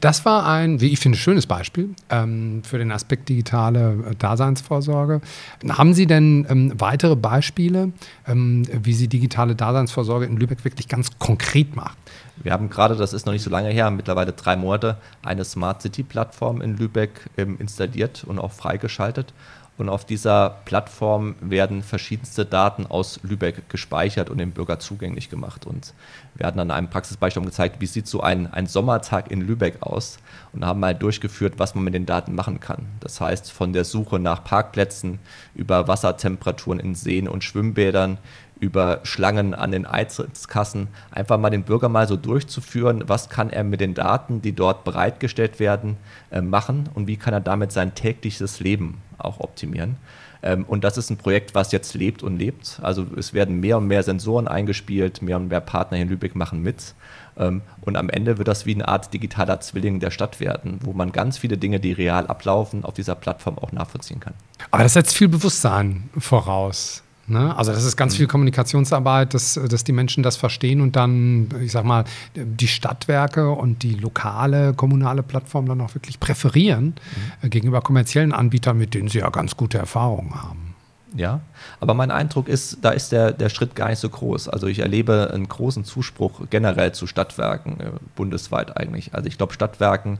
Das 0.00 0.26
war 0.26 0.46
ein, 0.46 0.82
wie 0.82 0.88
ich 0.92 1.00
finde, 1.00 1.16
schönes 1.16 1.46
Beispiel 1.46 1.94
ähm, 2.10 2.62
für 2.64 2.76
den 2.76 2.92
Aspekt 2.92 3.30
digitale 3.30 4.10
äh, 4.10 4.14
Daseinsvorsorge. 4.14 5.22
Haben 5.70 5.94
Sie 5.94 6.06
denn 6.06 6.46
ähm, 6.50 6.74
weitere 6.76 7.16
Beispiele, 7.16 7.92
ähm, 8.26 8.64
wie 8.70 8.92
Sie 8.92 9.08
digitale 9.08 9.54
Daseinsvorsorge 9.54 10.26
in 10.26 10.36
Lübeck 10.36 10.64
wirklich 10.64 10.81
ganz 10.88 11.18
konkret 11.18 11.74
machen? 11.76 11.96
Wir 12.36 12.52
haben 12.52 12.70
gerade, 12.70 12.96
das 12.96 13.12
ist 13.12 13.26
noch 13.26 13.32
nicht 13.32 13.42
so 13.42 13.50
lange 13.50 13.68
her, 13.68 13.90
mittlerweile 13.90 14.32
drei 14.32 14.56
Monate, 14.56 14.96
eine 15.22 15.44
Smart 15.44 15.82
City 15.82 16.02
Plattform 16.02 16.60
in 16.60 16.76
Lübeck 16.76 17.30
ähm, 17.36 17.56
installiert 17.58 18.24
und 18.24 18.38
auch 18.38 18.52
freigeschaltet. 18.52 19.32
Und 19.78 19.88
auf 19.88 20.04
dieser 20.04 20.58
Plattform 20.66 21.34
werden 21.40 21.82
verschiedenste 21.82 22.44
Daten 22.44 22.86
aus 22.86 23.20
Lübeck 23.22 23.70
gespeichert 23.70 24.28
und 24.28 24.38
dem 24.38 24.52
Bürger 24.52 24.78
zugänglich 24.78 25.30
gemacht. 25.30 25.66
Und 25.66 25.94
wir 26.34 26.46
hatten 26.46 26.60
an 26.60 26.70
einem 26.70 26.90
Praxisbeispiel 26.90 27.42
gezeigt, 27.42 27.80
wie 27.80 27.86
sieht 27.86 28.06
so 28.06 28.20
ein, 28.20 28.52
ein 28.52 28.66
Sommertag 28.66 29.30
in 29.30 29.40
Lübeck 29.40 29.78
aus 29.80 30.18
und 30.52 30.64
haben 30.64 30.80
mal 30.80 30.94
durchgeführt, 30.94 31.54
was 31.56 31.74
man 31.74 31.84
mit 31.84 31.94
den 31.94 32.04
Daten 32.06 32.34
machen 32.34 32.60
kann. 32.60 32.86
Das 33.00 33.20
heißt, 33.20 33.50
von 33.50 33.72
der 33.72 33.84
Suche 33.84 34.18
nach 34.18 34.44
Parkplätzen 34.44 35.20
über 35.54 35.88
Wassertemperaturen 35.88 36.78
in 36.78 36.94
Seen 36.94 37.26
und 37.26 37.42
Schwimmbädern 37.42 38.18
über 38.62 39.00
Schlangen 39.02 39.54
an 39.54 39.72
den 39.72 39.86
Einzelkassen, 39.86 40.86
einfach 41.10 41.36
mal 41.36 41.50
den 41.50 41.64
Bürger 41.64 41.88
mal 41.88 42.06
so 42.06 42.16
durchzuführen, 42.16 43.02
was 43.08 43.28
kann 43.28 43.50
er 43.50 43.64
mit 43.64 43.80
den 43.80 43.94
Daten, 43.94 44.40
die 44.40 44.52
dort 44.52 44.84
bereitgestellt 44.84 45.58
werden, 45.58 45.96
äh, 46.30 46.40
machen 46.40 46.88
und 46.94 47.08
wie 47.08 47.16
kann 47.16 47.34
er 47.34 47.40
damit 47.40 47.72
sein 47.72 47.96
tägliches 47.96 48.60
Leben 48.60 49.02
auch 49.18 49.40
optimieren. 49.40 49.96
Ähm, 50.44 50.64
und 50.64 50.84
das 50.84 50.96
ist 50.96 51.10
ein 51.10 51.16
Projekt, 51.16 51.56
was 51.56 51.72
jetzt 51.72 51.94
lebt 51.94 52.22
und 52.22 52.38
lebt. 52.38 52.78
Also 52.82 53.04
es 53.16 53.34
werden 53.34 53.58
mehr 53.58 53.78
und 53.78 53.88
mehr 53.88 54.04
Sensoren 54.04 54.46
eingespielt, 54.46 55.22
mehr 55.22 55.38
und 55.38 55.48
mehr 55.48 55.60
Partner 55.60 55.96
hier 55.96 56.04
in 56.04 56.10
Lübeck 56.10 56.36
machen 56.36 56.62
mit. 56.62 56.94
Ähm, 57.36 57.62
und 57.80 57.96
am 57.96 58.10
Ende 58.10 58.38
wird 58.38 58.46
das 58.46 58.64
wie 58.64 58.74
eine 58.74 58.86
Art 58.86 59.12
digitaler 59.12 59.58
Zwilling 59.58 59.98
der 59.98 60.12
Stadt 60.12 60.38
werden, 60.38 60.78
wo 60.84 60.92
man 60.92 61.10
ganz 61.10 61.36
viele 61.36 61.58
Dinge, 61.58 61.80
die 61.80 61.92
real 61.92 62.28
ablaufen, 62.28 62.84
auf 62.84 62.94
dieser 62.94 63.16
Plattform 63.16 63.58
auch 63.58 63.72
nachvollziehen 63.72 64.20
kann. 64.20 64.34
Aber 64.70 64.84
das 64.84 64.92
setzt 64.92 65.16
viel 65.16 65.28
Bewusstsein 65.28 66.10
voraus. 66.16 67.02
Ne? 67.26 67.56
Also 67.56 67.72
das 67.72 67.84
ist 67.84 67.96
ganz 67.96 68.14
mhm. 68.14 68.18
viel 68.18 68.26
Kommunikationsarbeit, 68.26 69.34
dass, 69.34 69.54
dass 69.68 69.84
die 69.84 69.92
Menschen 69.92 70.22
das 70.22 70.36
verstehen 70.36 70.80
und 70.80 70.96
dann, 70.96 71.48
ich 71.62 71.72
sag 71.72 71.84
mal, 71.84 72.04
die 72.34 72.68
Stadtwerke 72.68 73.50
und 73.50 73.82
die 73.82 73.94
lokale 73.94 74.74
kommunale 74.74 75.22
Plattform 75.22 75.66
dann 75.66 75.80
auch 75.80 75.94
wirklich 75.94 76.18
präferieren 76.18 76.94
mhm. 77.42 77.50
Gegenüber 77.50 77.80
kommerziellen 77.80 78.32
Anbietern, 78.32 78.76
mit 78.76 78.94
denen 78.94 79.08
sie 79.08 79.18
ja 79.18 79.30
ganz 79.30 79.56
gute 79.56 79.78
Erfahrungen 79.78 80.34
haben. 80.34 80.74
Ja, 81.14 81.40
aber 81.78 81.94
mein 81.94 82.10
Eindruck 82.10 82.48
ist, 82.48 82.78
da 82.82 82.90
ist 82.90 83.12
der, 83.12 83.32
der 83.32 83.50
Schritt 83.50 83.74
gar 83.74 83.90
nicht 83.90 83.98
so 83.98 84.08
groß. 84.08 84.48
Also 84.48 84.66
ich 84.66 84.78
erlebe 84.78 85.30
einen 85.32 85.46
großen 85.46 85.84
Zuspruch 85.84 86.40
generell 86.48 86.92
zu 86.92 87.06
Stadtwerken, 87.06 87.80
äh, 87.80 87.90
bundesweit 88.16 88.76
eigentlich. 88.76 89.14
Also 89.14 89.28
ich 89.28 89.36
glaube, 89.36 89.52
Stadtwerken 89.52 90.18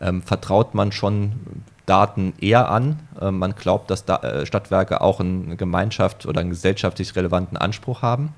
ähm, 0.00 0.22
vertraut 0.22 0.74
man 0.74 0.92
schon 0.92 1.32
Daten 1.86 2.32
eher 2.40 2.70
an. 2.70 3.00
Äh, 3.20 3.30
man 3.30 3.54
glaubt, 3.54 3.90
dass 3.90 4.04
da, 4.04 4.16
äh, 4.16 4.46
Stadtwerke 4.46 5.00
auch 5.00 5.20
eine 5.20 5.56
Gemeinschaft 5.56 6.26
oder 6.26 6.40
einen 6.40 6.50
gesellschaftlich 6.50 7.14
relevanten 7.16 7.56
Anspruch 7.56 8.02
haben. 8.02 8.34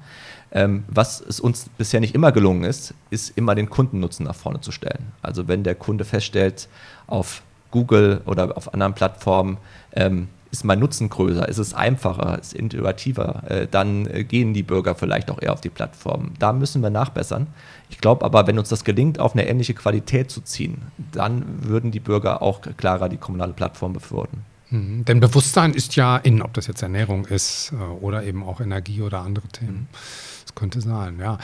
Ähm, 0.52 0.84
was 0.88 1.20
es 1.20 1.40
uns 1.40 1.68
bisher 1.76 2.00
nicht 2.00 2.14
immer 2.14 2.32
gelungen 2.32 2.64
ist, 2.64 2.94
ist 3.10 3.36
immer 3.36 3.54
den 3.54 3.68
Kundennutzen 3.68 4.26
nach 4.26 4.34
vorne 4.34 4.60
zu 4.60 4.72
stellen. 4.72 5.12
Also 5.22 5.48
wenn 5.48 5.64
der 5.64 5.74
Kunde 5.74 6.04
feststellt, 6.04 6.68
auf 7.06 7.42
Google 7.70 8.20
oder 8.26 8.56
auf 8.56 8.72
anderen 8.72 8.94
Plattformen, 8.94 9.58
ähm, 9.92 10.28
ist 10.50 10.64
mein 10.64 10.78
Nutzen 10.78 11.08
größer, 11.08 11.48
ist 11.48 11.58
es 11.58 11.74
einfacher, 11.74 12.38
ist 12.38 12.54
innovativer, 12.54 13.42
äh, 13.48 13.66
dann 13.70 14.06
äh, 14.06 14.24
gehen 14.24 14.54
die 14.54 14.62
Bürger 14.62 14.94
vielleicht 14.94 15.30
auch 15.30 15.40
eher 15.40 15.52
auf 15.52 15.60
die 15.60 15.68
Plattform. 15.68 16.32
Da 16.38 16.52
müssen 16.52 16.82
wir 16.82 16.90
nachbessern. 16.90 17.46
Ich 17.90 17.98
glaube 17.98 18.24
aber, 18.24 18.46
wenn 18.46 18.58
uns 18.58 18.68
das 18.68 18.84
gelingt, 18.84 19.18
auf 19.18 19.34
eine 19.34 19.48
ähnliche 19.48 19.74
Qualität 19.74 20.30
zu 20.30 20.40
ziehen, 20.40 20.82
dann 21.12 21.44
würden 21.62 21.90
die 21.90 22.00
Bürger 22.00 22.42
auch 22.42 22.60
klarer 22.76 23.08
die 23.08 23.16
kommunale 23.16 23.52
Plattform 23.52 23.92
befürworten. 23.92 24.42
Mhm. 24.70 25.04
Denn 25.04 25.20
Bewusstsein 25.20 25.74
ist 25.74 25.94
ja 25.96 26.16
in, 26.16 26.42
ob 26.42 26.54
das 26.54 26.66
jetzt 26.66 26.82
Ernährung 26.82 27.26
ist 27.26 27.72
äh, 27.72 27.76
oder 27.76 28.24
eben 28.24 28.42
auch 28.42 28.60
Energie 28.60 29.02
oder 29.02 29.20
andere 29.20 29.46
Themen. 29.48 29.88
Mhm 29.92 30.35
könnte 30.56 30.80
sein, 30.80 31.20
ja. 31.20 31.38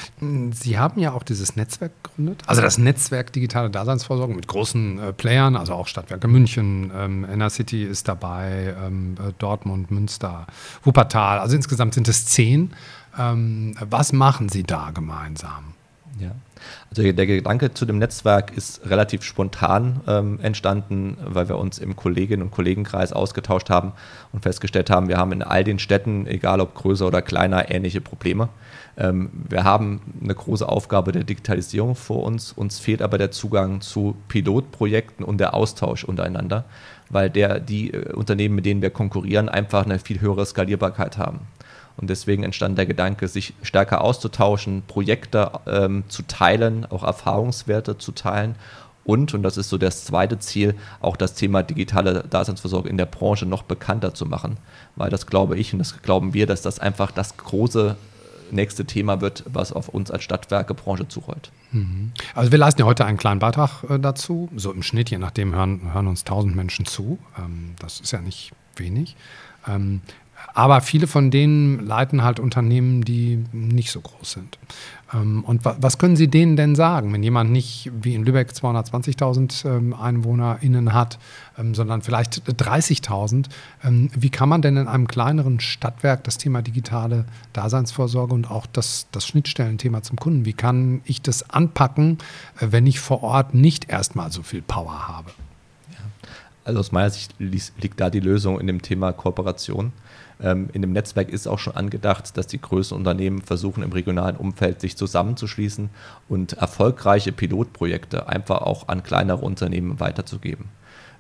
Sie 0.52 0.78
haben 0.78 1.00
ja 1.00 1.12
auch 1.12 1.23
dieses 1.23 1.54
Netzwerk 1.54 1.92
gegründet, 2.02 2.42
also 2.47 2.61
das 2.61 2.78
Netzwerk 2.78 3.33
Digitale 3.33 3.71
Daseinsvorsorge 3.71 4.35
mit 4.35 4.49
großen 4.49 4.99
äh, 4.99 5.12
Playern, 5.12 5.54
also 5.54 5.75
auch 5.75 5.87
Stadtwerke 5.87 6.26
München, 6.26 6.90
ähm, 6.92 7.50
City 7.50 7.85
ist 7.85 8.09
dabei, 8.09 8.75
ähm, 8.85 9.14
äh, 9.21 9.33
Dortmund, 9.38 9.90
Münster, 9.90 10.47
Wuppertal, 10.83 11.38
also 11.38 11.54
insgesamt 11.54 11.95
sind 11.95 12.09
es 12.09 12.26
zehn. 12.26 12.73
Ähm, 13.16 13.76
was 13.78 14.12
machen 14.12 14.49
Sie 14.49 14.64
da 14.64 14.90
gemeinsam? 14.90 15.75
Ja. 16.19 16.33
Also 16.90 17.02
der 17.02 17.26
Gedanke 17.26 17.73
zu 17.75 17.87
dem 17.87 17.99
Netzwerk 17.99 18.57
ist 18.57 18.88
relativ 18.88 19.23
spontan 19.23 20.00
ähm, 20.07 20.38
entstanden, 20.42 21.16
weil 21.25 21.49
wir 21.49 21.59
uns 21.59 21.78
im 21.78 21.97
Kolleginnen- 21.97 22.42
und 22.42 22.50
Kollegenkreis 22.50 23.12
ausgetauscht 23.12 23.71
haben 23.71 23.92
und 24.33 24.42
festgestellt 24.42 24.90
haben, 24.90 25.09
wir 25.09 25.16
haben 25.16 25.33
in 25.33 25.42
all 25.42 25.64
den 25.64 25.78
Städten, 25.78 26.26
egal 26.26 26.61
ob 26.61 26.75
größer 26.75 27.07
oder 27.07 27.23
kleiner, 27.23 27.71
ähnliche 27.71 28.00
Probleme. 28.00 28.49
Ähm, 28.97 29.31
wir 29.49 29.64
haben 29.64 30.00
eine 30.23 30.35
große 30.35 30.69
Aufgabe 30.69 31.12
der 31.12 31.25
Digitalisierung 31.25 31.95
vor 31.95 32.25
uns. 32.25 32.52
Uns 32.52 32.78
fehlt 32.78 33.02
aber 33.02 33.19
der 33.19 33.31
Zugang 33.31 33.81
zu 33.81 34.16
Pilotprojekten 34.28 35.25
und 35.25 35.38
der 35.38 35.54
Austausch 35.54 36.04
untereinander, 36.04 36.64
weil 37.09 37.31
der, 37.31 37.59
die 37.59 37.92
äh, 37.92 38.12
Unternehmen, 38.12 38.54
mit 38.54 38.66
denen 38.66 38.83
wir 38.83 38.90
konkurrieren, 38.90 39.49
einfach 39.49 39.85
eine 39.85 39.99
viel 39.99 40.21
höhere 40.21 40.45
Skalierbarkeit 40.45 41.16
haben. 41.19 41.40
Und 41.96 42.11
deswegen 42.11 42.42
entstand 42.42 42.78
der 42.78 42.87
Gedanke, 42.87 43.28
sich 43.28 43.54
stärker 43.62 44.00
auszutauschen, 44.02 44.82
Projekte 44.87 45.52
ähm, 45.66 46.04
zu 46.08 46.22
teilen, 46.22 46.87
auch 46.87 47.02
Erfahrungswerte 47.02 47.99
zu 47.99 48.12
teilen 48.12 48.56
und, 49.04 49.34
und 49.34 49.42
das 49.42 49.56
ist 49.56 49.68
so 49.68 49.78
das 49.78 50.04
zweite 50.04 50.38
Ziel, 50.38 50.75
auch 51.00 51.16
das 51.16 51.34
Thema 51.34 51.62
digitale 51.62 52.25
Daseinsvorsorge 52.28 52.88
in 52.88 52.96
der 52.96 53.06
Branche 53.06 53.46
noch 53.46 53.62
bekannter 53.62 54.14
zu 54.14 54.26
machen. 54.26 54.58
Weil 54.96 55.11
das 55.11 55.26
glaube 55.26 55.58
ich 55.58 55.72
und 55.72 55.80
das 55.80 56.02
glauben 56.02 56.34
wir, 56.34 56.46
dass 56.46 56.62
das 56.62 56.78
einfach 56.78 57.11
das 57.11 57.37
große 57.37 57.96
nächste 58.52 58.84
Thema 58.84 59.20
wird, 59.20 59.44
was 59.46 59.72
auf 59.72 59.88
uns 59.88 60.11
als 60.11 60.22
Stadtwerkebranche 60.22 61.08
zurollt. 61.08 61.50
Mhm. 61.72 62.12
Also 62.34 62.52
wir 62.52 62.58
leisten 62.58 62.82
ja 62.82 62.87
heute 62.87 63.06
einen 63.06 63.16
kleinen 63.16 63.40
Beitrag 63.40 63.82
äh, 63.88 63.99
dazu. 63.99 64.50
So 64.54 64.72
im 64.72 64.82
Schnitt, 64.82 65.11
je 65.11 65.18
nachdem 65.18 65.54
hören, 65.54 65.92
hören 65.92 66.06
uns 66.06 66.20
1000 66.20 66.54
Menschen 66.54 66.84
zu. 66.84 67.18
Ähm, 67.38 67.75
das 67.80 68.00
ist 68.00 68.12
ja 68.12 68.20
nicht 68.20 68.52
wenig. 68.76 69.16
Ähm, 69.66 70.02
aber 70.54 70.80
viele 70.80 71.06
von 71.06 71.30
denen 71.30 71.87
leiten 71.87 72.22
halt 72.22 72.38
Unternehmen, 72.40 73.02
die 73.02 73.44
nicht 73.52 73.90
so 73.90 74.00
groß 74.00 74.32
sind. 74.32 74.58
Ähm, 75.12 75.44
und 75.44 75.64
was 75.64 75.99
können 75.99 76.16
Sie 76.16 76.28
denen 76.28 76.56
denn 76.56 76.75
sagen, 76.75 77.12
wenn 77.12 77.22
jemand 77.22 77.50
nicht 77.50 77.90
wie 78.00 78.14
in 78.14 78.25
Lübeck 78.25 78.50
220.000 78.50 79.66
ähm, 79.68 79.94
EinwohnerInnen 79.94 80.92
hat, 80.92 81.18
ähm, 81.58 81.75
sondern 81.75 82.02
vielleicht 82.02 82.42
30.000? 82.42 83.46
Wie 84.14 84.30
kann 84.30 84.49
man 84.49 84.62
denn 84.62 84.76
in 84.76 84.88
einem 84.88 85.08
kleineren 85.08 85.61
Stadtwerk 85.61 86.25
das 86.25 86.38
Thema 86.38 86.62
digitale 86.62 87.25
Daseinsvorsorge 87.52 88.34
und 88.34 88.50
auch 88.50 88.66
das, 88.66 89.06
das 89.12 89.26
Schnittstellenthema 89.26 90.02
zum 90.02 90.16
Kunden, 90.18 90.44
wie 90.44 90.52
kann 90.52 91.00
ich 91.04 91.22
das 91.22 91.50
anpacken, 91.50 92.18
äh, 92.61 92.68
wenn 92.70 92.87
ich 92.87 93.00
vor 93.00 93.22
Ort 93.22 93.54
nicht 93.54 93.90
erstmal 93.90 94.30
so 94.32 94.42
viel 94.42 94.62
Power 94.62 95.08
habe? 95.08 95.30
Also 96.64 96.78
aus 96.78 96.92
meiner 96.92 97.11
Sicht 97.11 97.34
liegt 97.40 98.00
da 98.00 98.08
die 98.08 98.20
Lösung 98.20 98.61
in 98.61 98.68
dem 98.68 98.82
Thema 98.82 99.12
Kooperation. 99.12 99.92
Ähm, 100.42 100.68
in 100.72 100.82
dem 100.82 100.92
Netzwerk 100.92 101.28
ist 101.28 101.46
auch 101.46 101.58
schon 101.58 101.76
angedacht, 101.76 102.37
dass 102.37 102.46
die 102.46 102.61
größeren 102.61 102.99
Unternehmen 102.99 103.42
versuchen, 103.42 103.82
im 103.82 103.92
regionalen 103.92 104.37
Umfeld 104.37 104.80
sich 104.80 104.96
zusammenzuschließen 104.96 105.90
und 106.28 106.54
erfolgreiche 106.54 107.32
Pilotprojekte 107.32 108.28
einfach 108.28 108.62
auch 108.62 108.88
an 108.88 109.02
kleinere 109.02 109.44
Unternehmen 109.44 110.00
weiterzugeben. 110.00 110.68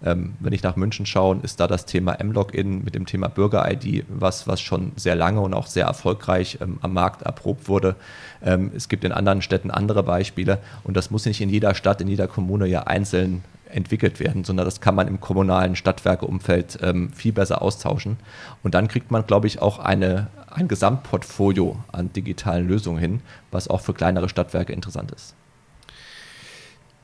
Ähm, 0.04 0.34
wenn 0.40 0.52
ich 0.52 0.62
nach 0.62 0.74
München 0.76 1.06
schaue, 1.06 1.38
ist 1.42 1.60
da 1.60 1.68
das 1.68 1.86
Thema 1.86 2.14
M-Login 2.14 2.82
mit 2.82 2.94
dem 2.94 3.06
Thema 3.06 3.28
Bürger-ID 3.28 4.04
was, 4.08 4.48
was 4.48 4.60
schon 4.60 4.92
sehr 4.96 5.14
lange 5.14 5.40
und 5.40 5.54
auch 5.54 5.66
sehr 5.66 5.86
erfolgreich 5.86 6.58
ähm, 6.60 6.78
am 6.82 6.92
Markt 6.92 7.22
erprobt 7.22 7.68
wurde. 7.68 7.94
Ähm, 8.42 8.72
es 8.74 8.88
gibt 8.88 9.04
in 9.04 9.12
anderen 9.12 9.42
Städten 9.42 9.70
andere 9.70 10.02
Beispiele 10.02 10.58
und 10.82 10.96
das 10.96 11.12
muss 11.12 11.24
nicht 11.24 11.40
in 11.40 11.48
jeder 11.48 11.74
Stadt, 11.74 12.00
in 12.00 12.08
jeder 12.08 12.26
Kommune 12.26 12.66
ja 12.66 12.82
einzeln 12.84 13.44
entwickelt 13.72 14.20
werden, 14.20 14.44
sondern 14.44 14.64
das 14.64 14.80
kann 14.80 14.94
man 14.94 15.08
im 15.08 15.20
kommunalen 15.20 15.76
Stadtwerkeumfeld 15.76 16.78
ähm, 16.82 17.12
viel 17.12 17.32
besser 17.32 17.62
austauschen. 17.62 18.16
Und 18.62 18.74
dann 18.74 18.88
kriegt 18.88 19.10
man, 19.10 19.26
glaube 19.26 19.46
ich, 19.46 19.60
auch 19.60 19.78
eine, 19.78 20.28
ein 20.50 20.68
Gesamtportfolio 20.68 21.76
an 21.90 22.12
digitalen 22.12 22.68
Lösungen 22.68 22.98
hin, 22.98 23.20
was 23.50 23.68
auch 23.68 23.80
für 23.80 23.94
kleinere 23.94 24.28
Stadtwerke 24.28 24.72
interessant 24.72 25.10
ist. 25.12 25.34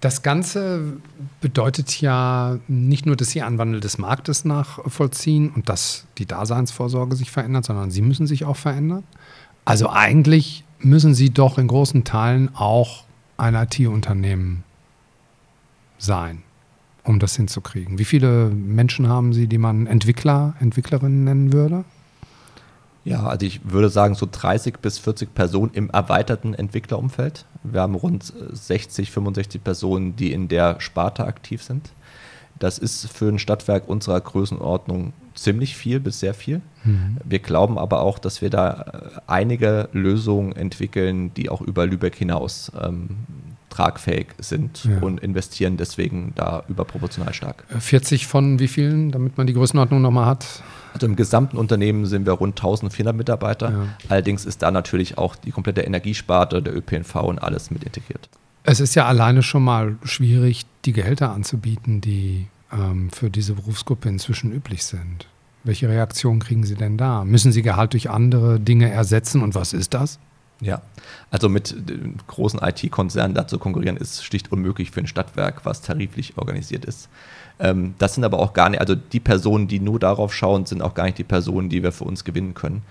Das 0.01 0.23
Ganze 0.23 0.99
bedeutet 1.41 2.01
ja 2.01 2.59
nicht 2.69 3.05
nur, 3.05 3.17
dass 3.17 3.31
Sie 3.31 3.43
einen 3.43 3.59
Wandel 3.59 3.81
des 3.81 3.99
Marktes 3.99 4.45
nachvollziehen 4.45 5.51
und 5.51 5.69
dass 5.69 6.07
die 6.19 6.27
Daseinsvorsorge 6.27 7.17
sich 7.17 7.33
verändert, 7.33 7.65
sondern 7.65 7.91
Sie 7.91 8.03
müssen 8.03 8.29
sich 8.29 8.45
auch 8.45 8.57
verändern. 8.57 9.03
Also 9.65 9.91
eigentlich 9.91 10.65
müssen 10.79 11.15
Sie 11.15 11.31
doch 11.31 11.59
in 11.59 11.67
großen 11.67 12.05
Teilen 12.05 12.55
auch 12.55 13.05
ein 13.39 13.55
IT-Unternehmen 13.55 14.63
sein 15.99 16.43
um 17.09 17.19
das 17.19 17.35
hinzukriegen? 17.37 17.99
Wie 17.99 18.05
viele 18.05 18.51
Menschen 18.51 19.09
haben 19.09 19.33
Sie, 19.33 19.47
die 19.47 19.59
man 19.59 19.87
Entwickler, 19.87 20.55
Entwicklerinnen 20.61 21.25
nennen 21.25 21.53
würde? 21.53 21.85
Ja, 23.05 23.25
also 23.27 23.47
ich 23.47 23.61
würde 23.65 23.89
sagen 23.89 24.15
so 24.15 24.29
30 24.31 24.79
bis 24.81 24.99
40 24.99 25.35
Personen 25.35 25.73
im 25.73 25.89
erweiterten 25.89 26.53
Entwicklerumfeld. 26.53 27.47
Wir 27.65 27.81
haben 27.81 27.95
rund 27.95 28.33
60, 28.53 29.11
65 29.11 29.65
Personen, 29.65 30.15
die 30.17 30.33
in 30.33 30.49
der 30.49 30.81
Sparte 30.81 31.25
aktiv 31.25 31.63
sind. 31.63 31.91
Das 32.59 32.79
ist 32.79 33.11
für 33.11 33.29
ein 33.29 33.39
Stadtwerk 33.39 33.89
unserer 33.89 34.21
Größenordnung 34.21 35.13
ziemlich 35.35 35.77
viel 35.77 36.01
bis 36.01 36.21
sehr 36.21 36.35
viel. 36.35 36.61
Mhm. 36.85 37.17
Wir 37.25 37.39
glauben 37.39 37.79
aber 37.79 38.03
auch, 38.03 38.19
dass 38.19 38.43
wir 38.43 38.51
da 38.51 38.83
äh, 39.17 39.21
einige 39.27 39.89
Lösungen 39.93 40.53
entwickeln, 40.53 41.33
die 41.35 41.49
auch 41.49 41.61
über 41.61 41.87
Lübeck 41.87 42.17
hinaus 42.17 42.73
ähm, 42.79 43.11
tragfähig 43.79 44.27
sind 44.39 44.85
ja. 44.85 44.99
und 44.99 45.21
investieren 45.21 45.77
deswegen 45.77 46.33
da 46.35 46.65
überproportional 46.69 47.33
stark. 47.33 47.65
40 47.79 48.27
von 48.27 48.59
wie 48.59 48.67
vielen, 48.67 49.13
damit 49.13 49.39
man 49.39 49.47
die 49.47 49.53
Größenordnung 49.53 50.03
nochmal 50.03 50.27
hat? 50.27 50.63
Also 50.95 51.07
im 51.07 51.15
gesamten 51.15 51.57
Unternehmen 51.57 52.05
sind 52.07 52.27
wir 52.27 52.33
rund 52.33 52.59
1400 52.59 53.15
Mitarbeiter. 53.15 53.71
Ja. 53.71 53.87
Allerdings 54.09 54.45
ist 54.47 54.63
da 54.63 54.73
natürlich 54.73 55.17
auch 55.17 55.37
die 55.37 55.53
komplette 55.53 55.83
Energiesparte, 55.83 56.61
der 56.61 56.77
ÖPNV 56.77 57.15
und 57.23 57.39
alles 57.39 57.71
mit 57.71 57.85
integriert. 57.85 58.29
Es 58.65 58.81
ist 58.81 58.97
ja 58.97 59.07
alleine 59.07 59.45
schon 59.45 59.63
mal 59.63 59.97
schwierig, 60.03 60.67
die 60.85 60.93
Gehälter 60.93 61.31
anzubieten, 61.31 62.01
die 62.01 62.49
ähm, 62.73 63.11
für 63.11 63.31
diese 63.31 63.55
Berufsgruppe 63.55 64.09
inzwischen 64.09 64.53
üblich 64.53 64.85
sind. 64.85 65.27
Welche 65.63 65.89
Reaktion 65.89 66.41
kriegen 66.41 66.65
Sie 66.65 66.75
denn 66.75 66.97
da? 66.97 67.25
Müssen 67.25 67.53
Sie 67.53 67.63
Gehalt 67.63 67.93
durch 67.93 68.11
andere 68.11 68.59
Dinge 68.59 68.91
ersetzen 68.91 69.41
und 69.41 69.55
was 69.55 69.73
ist 69.73 69.95
das? 69.95 70.19
Ja, 70.61 70.83
also 71.31 71.49
mit 71.49 71.75
großen 72.27 72.61
IT-Konzernen 72.61 73.35
da 73.35 73.47
zu 73.47 73.59
konkurrieren, 73.59 73.97
ist 73.97 74.25
schlicht 74.25 74.51
unmöglich 74.51 74.91
für 74.91 75.01
ein 75.01 75.07
Stadtwerk, 75.07 75.65
was 75.65 75.83
tariflich 75.83 76.37
organisiert 76.37 76.85
ist. 76.85 77.09
Ähm, 77.61 77.95
das 77.99 78.15
sind 78.15 78.25
aber 78.25 78.41
auch 78.41 78.55
gar 78.55 78.69
nicht, 78.69 78.81
also 78.81 78.97
die 78.97 79.21
Personen, 79.21 79.69
die 79.69 79.79
nur 79.79 80.01
darauf 80.01 80.35
schauen, 80.35 80.67
sind 80.67 80.83
auch 80.83 80.95
gar 80.95 81.05
nicht 81.05 81.19
die 81.19 81.25
Personen, 81.25 81.69
die 81.69 81.83
wir 81.83 81.93
für 81.93 82.05
uns 82.05 82.25
gewinnen 82.25 82.55
können. 82.55 82.83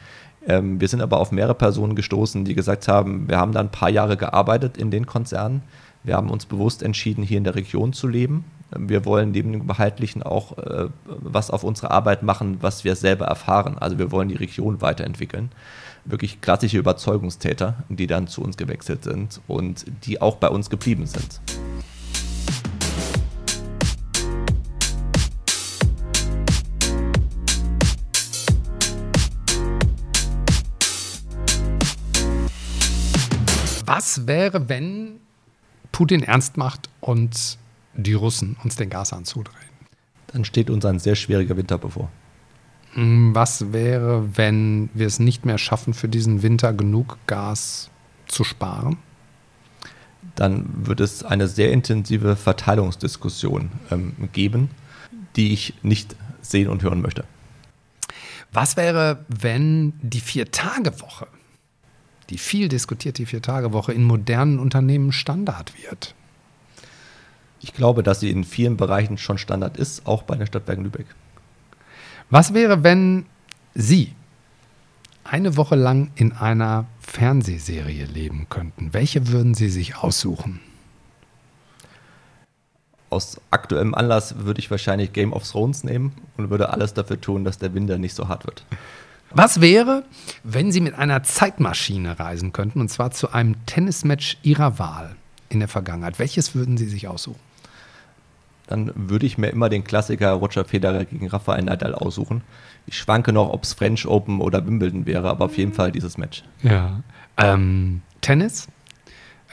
Ähm, 0.48 0.80
wir 0.80 0.88
sind 0.88 1.02
aber 1.02 1.20
auf 1.20 1.34
mehrere 1.34 1.56
Personen 1.56 1.96
gestoßen, 1.96 2.46
die 2.46 2.56
gesagt 2.56 2.88
haben, 2.88 3.28
wir 3.28 3.38
haben 3.38 3.52
da 3.52 3.60
ein 3.60 3.72
paar 3.72 3.90
Jahre 3.90 4.16
gearbeitet 4.16 4.78
in 4.78 4.90
den 4.90 5.06
Konzernen. 5.06 5.62
Wir 6.04 6.16
haben 6.16 6.30
uns 6.30 6.46
bewusst 6.46 6.84
entschieden, 6.84 7.22
hier 7.22 7.38
in 7.38 7.44
der 7.44 7.56
Region 7.56 7.92
zu 7.92 8.08
leben. 8.08 8.46
Wir 8.78 9.04
wollen 9.04 9.32
neben 9.32 9.52
dem 9.52 9.68
Behaltlichen 9.68 10.24
auch 10.24 10.58
äh, 10.58 10.88
was 11.06 11.52
auf 11.52 11.66
unsere 11.66 11.92
Arbeit 11.92 12.24
machen, 12.24 12.58
was 12.62 12.86
wir 12.86 12.96
selber 12.96 13.26
erfahren. 13.26 13.78
Also 13.78 13.98
wir 13.98 14.12
wollen 14.12 14.30
die 14.30 14.36
Region 14.36 14.82
weiterentwickeln 14.82 15.50
wirklich 16.10 16.42
klassische 16.42 16.78
Überzeugungstäter, 16.78 17.84
die 17.90 18.08
dann 18.08 18.28
zu 18.28 18.42
uns 18.42 18.58
gewechselt 18.58 19.04
sind 19.04 19.42
und 19.48 19.86
die 20.06 20.22
auch 20.22 20.38
bei 20.38 20.50
uns 20.50 20.70
geblieben 20.70 21.06
sind. 21.06 21.42
Was 33.86 34.28
wäre, 34.28 34.68
wenn 34.68 35.22
Putin 35.94 36.22
ernst 36.22 36.58
macht 36.58 36.90
und 37.00 37.58
die 37.94 38.14
Russen 38.14 38.58
uns 38.64 38.76
den 38.76 38.90
Gas 38.90 39.14
anzudrehen? 39.14 39.56
Dann 40.28 40.44
steht 40.44 40.70
uns 40.70 40.84
ein 40.86 41.00
sehr 41.00 41.16
schwieriger 41.16 41.56
Winter 41.56 41.78
bevor. 41.78 42.12
Hm, 42.98 43.36
was 43.36 43.72
wäre, 43.74 44.38
wenn 44.38 44.90
wir 44.96 45.06
es 45.06 45.20
nicht 45.20 45.46
mehr 45.46 45.60
schaffen, 45.60 45.94
für 45.94 46.10
diesen 46.10 46.42
Winter 46.42 46.74
genug 46.74 47.20
Gas 47.28 47.92
zu 48.28 48.44
sparen? 48.44 48.98
Dann 50.34 50.66
wird 50.88 51.00
es 51.00 51.24
eine 51.24 51.48
sehr 51.48 51.72
intensive 51.72 52.36
Verteilungsdiskussion 52.36 53.70
ähm, 53.92 54.16
geben, 54.34 54.72
die 55.36 55.54
ich 55.54 55.76
nicht 55.84 56.16
sehen 56.42 56.70
und 56.70 56.82
hören 56.82 57.02
möchte. 57.02 57.26
Was 58.52 58.78
wäre, 58.78 59.26
wenn 59.28 59.94
die 60.02 60.20
Vier-Tage-Woche, 60.20 61.28
die 62.32 62.40
viel 62.40 62.68
diskutierte 62.68 63.28
Vier-Tage-Woche 63.28 63.94
in 63.94 64.06
modernen 64.06 64.58
Unternehmen 64.58 65.12
Standard 65.12 65.72
wird? 65.84 66.16
Ich 67.60 67.76
glaube, 67.76 68.02
dass 68.02 68.22
sie 68.22 68.32
in 68.32 68.44
vielen 68.44 68.76
Bereichen 68.76 69.20
schon 69.20 69.38
Standard 69.38 69.78
ist, 69.78 70.08
auch 70.08 70.24
bei 70.24 70.36
den 70.36 70.48
Stadtwerken 70.48 70.84
Lübeck. 70.84 71.06
Was 72.30 72.54
wäre, 72.54 72.84
wenn 72.84 73.26
Sie 73.74 74.14
eine 75.24 75.56
Woche 75.56 75.76
lang 75.76 76.12
in 76.16 76.34
einer 76.34 76.86
Fernsehserie 77.00 78.06
leben 78.06 78.48
könnten? 78.50 78.94
Welche 78.94 79.30
würden 79.30 79.54
Sie 79.54 79.70
sich 79.70 79.98
aussuchen? 79.98 80.60
Aus 83.10 83.40
aktuellem 83.52 83.96
Anlass 83.96 84.40
würde 84.40 84.60
ich 84.60 84.70
wahrscheinlich 84.70 85.14
Game 85.14 85.32
of 85.32 85.50
Thrones 85.50 85.86
nehmen 85.86 86.12
und 86.36 86.50
würde 86.50 86.70
alles 86.70 86.94
dafür 86.94 87.22
tun, 87.22 87.46
dass 87.46 87.58
der 87.58 87.74
Winter 87.74 87.98
nicht 87.98 88.14
so 88.14 88.28
hart 88.28 88.46
wird. 88.46 88.66
Was 89.32 89.62
wäre, 89.62 90.04
wenn 90.44 90.74
Sie 90.74 90.82
mit 90.82 90.96
einer 90.96 91.24
Zeitmaschine 91.24 92.20
reisen 92.20 92.52
könnten, 92.52 92.82
und 92.82 92.90
zwar 92.90 93.12
zu 93.12 93.32
einem 93.32 93.66
Tennismatch 93.66 94.38
Ihrer 94.44 94.80
Wahl 94.80 95.16
in 95.48 95.60
der 95.60 95.70
Vergangenheit? 95.70 96.20
Welches 96.20 96.56
würden 96.56 96.76
Sie 96.78 96.88
sich 96.88 97.08
aussuchen? 97.08 97.40
Dann 98.68 98.92
würde 98.96 99.26
ich 99.26 99.38
mir 99.38 99.48
immer 99.48 99.70
den 99.70 99.84
Klassiker 99.84 100.34
Roger 100.34 100.66
Federer 100.66 101.06
gegen 101.06 101.28
Rafael 101.28 101.64
Nadal 101.64 101.96
aussuchen. 101.96 102.44
Ich 102.86 102.98
schwanke 102.98 103.34
noch, 103.34 103.50
ob 103.50 103.64
es 103.64 103.74
French 103.74 104.06
Open 104.06 104.42
oder 104.42 104.66
Wimbledon 104.66 105.06
wäre, 105.06 105.30
aber 105.30 105.46
auf 105.46 105.58
jeden 105.58 105.74
Fall 105.74 105.92
dieses 105.92 106.18
Match. 106.18 106.44
Ja. 106.64 107.02
Ähm, 107.38 108.02
Tennis 108.22 108.68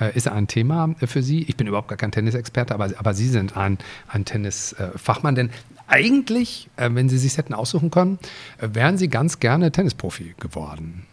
äh, 0.01 0.17
ist 0.17 0.29
ein 0.29 0.47
Thema 0.47 0.95
für 1.05 1.23
Sie. 1.23 1.43
Ich 1.43 1.57
bin 1.57 1.67
überhaupt 1.67 1.89
gar 1.89 1.99
kein 1.99 2.13
Tennisexperte, 2.13 2.75
aber, 2.75 2.91
aber 2.97 3.15
Sie 3.15 3.29
sind 3.29 3.57
ein, 3.57 3.79
ein 4.09 4.25
Tennisfachmann. 4.25 5.35
Denn 5.35 5.51
eigentlich, 5.87 6.69
äh, 6.77 6.91
wenn 6.93 7.09
Sie 7.09 7.19
sich 7.19 7.37
hätten 7.37 7.55
aussuchen 7.55 7.91
können, 7.91 8.19
äh, 8.59 8.69
wären 8.73 8.99
Sie 8.99 9.09
ganz 9.09 9.41
gerne 9.41 9.71
Tennisprofi 9.71 10.35
geworden. 10.41 11.07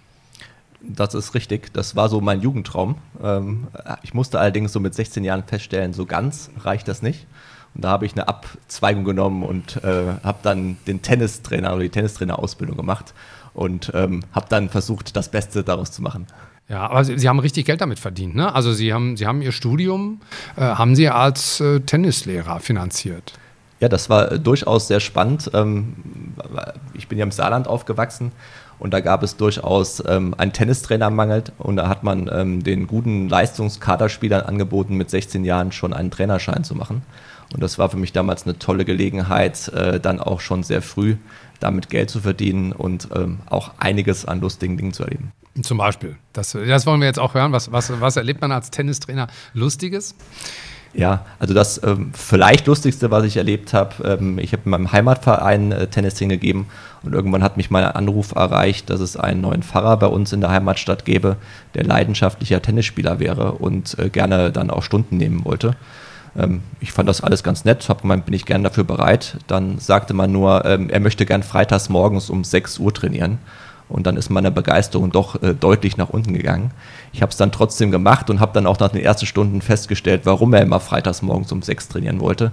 Das 0.82 1.14
ist 1.14 1.36
richtig. 1.36 1.72
Das 1.74 1.96
war 1.96 2.10
so 2.10 2.22
mein 2.22 2.42
Jugendtraum. 2.42 2.96
Ähm, 3.22 3.68
ich 4.02 4.14
musste 4.14 4.40
allerdings 4.40 4.74
so 4.74 4.80
mit 4.80 4.96
16 4.96 5.24
Jahren 5.24 5.44
feststellen, 5.44 5.94
so 5.94 6.06
ganz 6.06 6.50
reicht 6.58 6.88
das 6.88 7.02
nicht. 7.02 7.28
Und 7.74 7.84
da 7.84 7.90
habe 7.90 8.06
ich 8.06 8.14
eine 8.14 8.28
Abzweigung 8.28 9.04
genommen 9.04 9.44
und 9.44 9.84
äh, 9.84 10.14
habe 10.24 10.40
dann 10.44 10.78
den 10.88 11.02
Tennistrainer 11.02 11.74
oder 11.74 11.84
die 11.84 11.90
Tennistrainerausbildung 11.90 12.76
gemacht 12.76 13.14
und 13.54 13.92
ähm, 13.94 14.24
habe 14.34 14.48
dann 14.50 14.70
versucht, 14.70 15.16
das 15.16 15.30
Beste 15.30 15.64
daraus 15.64 15.92
zu 15.92 16.02
machen. 16.02 16.28
Ja, 16.68 16.90
aber 16.90 17.04
Sie, 17.04 17.18
Sie, 17.18 17.28
haben 17.28 17.40
richtig 17.40 17.66
Geld 17.66 17.82
damit 17.82 18.00
verdient, 18.00 18.36
ne? 18.36 18.54
Also 18.54 18.72
Sie 18.72 18.94
haben, 18.94 19.18
Sie 19.18 19.28
haben 19.28 19.42
Ihr 19.42 19.52
Studium, 19.52 20.22
äh, 20.56 20.62
haben 20.62 20.96
Sie 20.96 21.10
als 21.10 21.60
äh, 21.60 21.82
Tennislehrer 21.82 22.60
finanziert. 22.60 23.34
Ja, 23.82 23.90
das 23.90 24.10
war 24.10 24.32
äh, 24.32 24.40
durchaus 24.40 24.88
sehr 24.88 25.00
spannend. 25.00 25.52
Ähm, 25.54 25.96
ich 26.94 27.08
bin 27.08 27.18
ja 27.18 27.26
im 27.26 27.32
Saarland 27.32 27.68
aufgewachsen 27.68 28.32
und 28.80 28.94
da 28.94 29.00
gab 29.00 29.22
es 29.22 29.36
durchaus 29.36 30.02
ähm, 30.08 30.34
einen 30.38 30.54
Tennistrainermangel 30.54 31.44
und 31.58 31.76
da 31.76 31.90
hat 31.90 32.04
man 32.04 32.30
ähm, 32.32 32.64
den 32.64 32.88
guten 32.88 33.28
Leistungskaderspielern 33.28 34.42
angeboten, 34.42 34.96
mit 34.96 35.10
16 35.10 35.44
Jahren 35.44 35.72
schon 35.72 35.94
einen 35.94 36.12
Trainerschein 36.12 36.64
zu 36.64 36.76
machen. 36.76 37.02
Und 37.54 37.62
das 37.62 37.78
war 37.78 37.90
für 37.90 37.98
mich 37.98 38.14
damals 38.14 38.44
eine 38.44 38.58
tolle 38.58 38.86
Gelegenheit, 38.86 39.68
äh, 39.70 40.00
dann 40.00 40.20
auch 40.20 40.40
schon 40.40 40.64
sehr 40.64 40.82
früh 40.82 41.18
damit 41.60 41.90
Geld 41.90 42.10
zu 42.10 42.20
verdienen 42.20 42.72
und 42.72 43.10
ähm, 43.16 43.40
auch 43.50 43.72
einiges 43.78 44.26
an 44.26 44.42
lustigen 44.42 44.78
Dingen 44.78 44.94
zu 44.94 45.04
erleben. 45.04 45.32
Zum 45.62 45.78
Beispiel. 45.78 46.16
Das, 46.34 46.54
das 46.54 46.86
wollen 46.86 47.02
wir 47.02 47.08
jetzt 47.08 47.20
auch 47.20 47.34
hören. 47.34 47.52
Was, 47.52 47.72
was, 47.72 48.00
was 48.00 48.16
erlebt 48.16 48.42
man 48.42 48.52
als 48.52 48.72
Tennistrainer 48.72 49.28
Lustiges? 49.54 50.16
Ja, 50.94 51.26
also 51.40 51.54
das 51.54 51.82
ähm, 51.84 52.12
vielleicht 52.14 52.68
lustigste, 52.68 53.12
was 53.12 53.24
ich 53.24 53.38
erlebt 53.38 53.74
habe, 53.74 54.18
ähm, 54.20 54.40
ich 54.40 54.52
habe 54.52 54.64
in 54.66 54.72
meinem 54.72 54.92
Heimatverein 54.92 55.72
äh, 55.72 55.88
Tennis 55.88 56.20
hingegeben 56.20 56.66
und 57.04 57.14
irgendwann 57.14 57.44
hat 57.44 57.56
mich 57.56 57.70
mein 57.70 57.86
Anruf 57.86 58.34
erreicht, 58.34 58.90
dass 58.90 59.00
es 59.00 59.16
einen 59.16 59.40
neuen 59.40 59.64
Pfarrer 59.64 59.96
bei 59.98 60.08
uns 60.08 60.34
in 60.34 60.42
der 60.42 60.50
Heimatstadt 60.50 61.06
gäbe, 61.06 61.38
der 61.76 61.86
leidenschaftlicher 61.86 62.62
Tennisspieler 62.62 63.20
wäre 63.20 63.54
und 63.54 63.98
äh, 64.00 64.10
gerne 64.10 64.52
dann 64.52 64.70
auch 64.70 64.84
Stunden 64.84 65.16
nehmen 65.16 65.46
wollte. 65.46 65.78
Ähm, 66.38 66.62
ich 66.80 66.92
fand 66.92 67.10
das 67.10 67.22
alles 67.22 67.44
ganz 67.44 67.66
nett, 67.66 67.90
habe 67.90 68.02
gemeint, 68.02 68.26
bin 68.26 68.34
ich 68.34 68.46
gern 68.46 68.64
dafür 68.64 68.84
bereit. 68.84 69.38
Dann 69.48 69.80
sagte 69.80 70.14
man 70.14 70.32
nur, 70.32 70.66
ähm, 70.66 70.90
er 70.90 71.00
möchte 71.00 71.26
gern 71.26 71.44
freitags 71.44 71.90
morgens 71.90 72.30
um 72.30 72.44
6 72.44 72.80
Uhr 72.80 72.94
trainieren. 72.94 73.40
Und 73.90 74.08
dann 74.08 74.16
ist 74.16 74.30
meine 74.30 74.52
Begeisterung 74.52 75.12
doch 75.12 75.42
äh, 75.42 75.54
deutlich 75.54 75.98
nach 75.98 76.10
unten 76.10 76.34
gegangen. 76.34 76.72
Ich 77.14 77.22
habe 77.22 77.30
es 77.30 77.38
dann 77.38 77.52
trotzdem 77.52 77.92
gemacht 77.92 78.30
und 78.30 78.40
habe 78.40 78.54
dann 78.54 78.66
auch 78.66 78.80
nach 78.80 78.90
den 78.90 79.02
ersten 79.02 79.26
Stunden 79.26 79.62
festgestellt, 79.62 80.22
warum 80.24 80.54
er 80.54 80.62
immer 80.62 80.80
freitags 80.80 81.22
morgens 81.22 81.52
um 81.52 81.62
sechs 81.62 81.88
trainieren 81.88 82.20
wollte. 82.20 82.52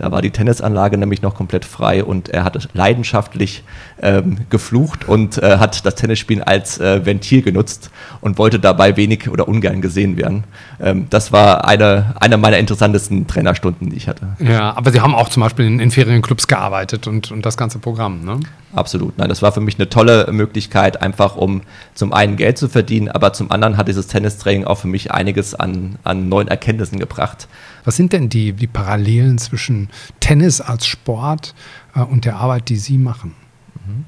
Da 0.00 0.10
war 0.10 0.22
die 0.22 0.30
Tennisanlage 0.30 0.96
nämlich 0.96 1.20
noch 1.20 1.34
komplett 1.34 1.66
frei 1.66 2.02
und 2.02 2.30
er 2.30 2.42
hat 2.42 2.70
leidenschaftlich 2.72 3.64
ähm, 4.00 4.38
geflucht 4.48 5.06
und 5.06 5.36
äh, 5.36 5.58
hat 5.58 5.84
das 5.84 5.94
Tennisspielen 5.94 6.42
als 6.42 6.80
äh, 6.80 7.04
Ventil 7.04 7.42
genutzt 7.42 7.90
und 8.22 8.38
wollte 8.38 8.58
dabei 8.58 8.96
wenig 8.96 9.28
oder 9.28 9.46
ungern 9.46 9.82
gesehen 9.82 10.16
werden. 10.16 10.44
Ähm, 10.80 11.06
das 11.10 11.32
war 11.32 11.66
eine, 11.66 12.14
eine 12.18 12.38
meiner 12.38 12.56
interessantesten 12.56 13.26
Trainerstunden, 13.26 13.90
die 13.90 13.96
ich 13.96 14.08
hatte. 14.08 14.28
Ja, 14.38 14.74
aber 14.74 14.90
Sie 14.90 15.02
haben 15.02 15.14
auch 15.14 15.28
zum 15.28 15.42
Beispiel 15.42 15.66
in, 15.66 15.80
in 15.80 15.90
Ferienclubs 15.90 16.46
gearbeitet 16.46 17.06
und, 17.06 17.30
und 17.30 17.44
das 17.44 17.58
ganze 17.58 17.78
Programm, 17.78 18.24
ne? 18.24 18.40
Absolut. 18.72 19.18
Nein, 19.18 19.28
das 19.28 19.42
war 19.42 19.52
für 19.52 19.60
mich 19.60 19.78
eine 19.78 19.88
tolle 19.88 20.28
Möglichkeit, 20.30 21.02
einfach 21.02 21.36
um 21.36 21.62
zum 21.92 22.12
einen 22.12 22.36
Geld 22.36 22.56
zu 22.56 22.68
verdienen, 22.68 23.08
aber 23.08 23.32
zum 23.32 23.50
anderen 23.50 23.76
hat 23.76 23.88
dieses 24.00 24.10
Tennistraining 24.10 24.64
auch 24.64 24.76
für 24.76 24.88
mich 24.88 25.12
einiges 25.12 25.54
an, 25.54 25.98
an 26.04 26.28
neuen 26.28 26.48
Erkenntnissen 26.48 26.98
gebracht. 26.98 27.48
Was 27.84 27.96
sind 27.96 28.12
denn 28.12 28.28
die, 28.28 28.52
die 28.52 28.66
Parallelen 28.66 29.38
zwischen 29.38 29.90
Tennis 30.20 30.60
als 30.60 30.86
Sport 30.86 31.54
äh, 31.94 32.00
und 32.00 32.24
der 32.24 32.36
Arbeit, 32.36 32.68
die 32.68 32.76
Sie 32.76 32.98
machen? 32.98 33.34
Mhm. 33.86 34.04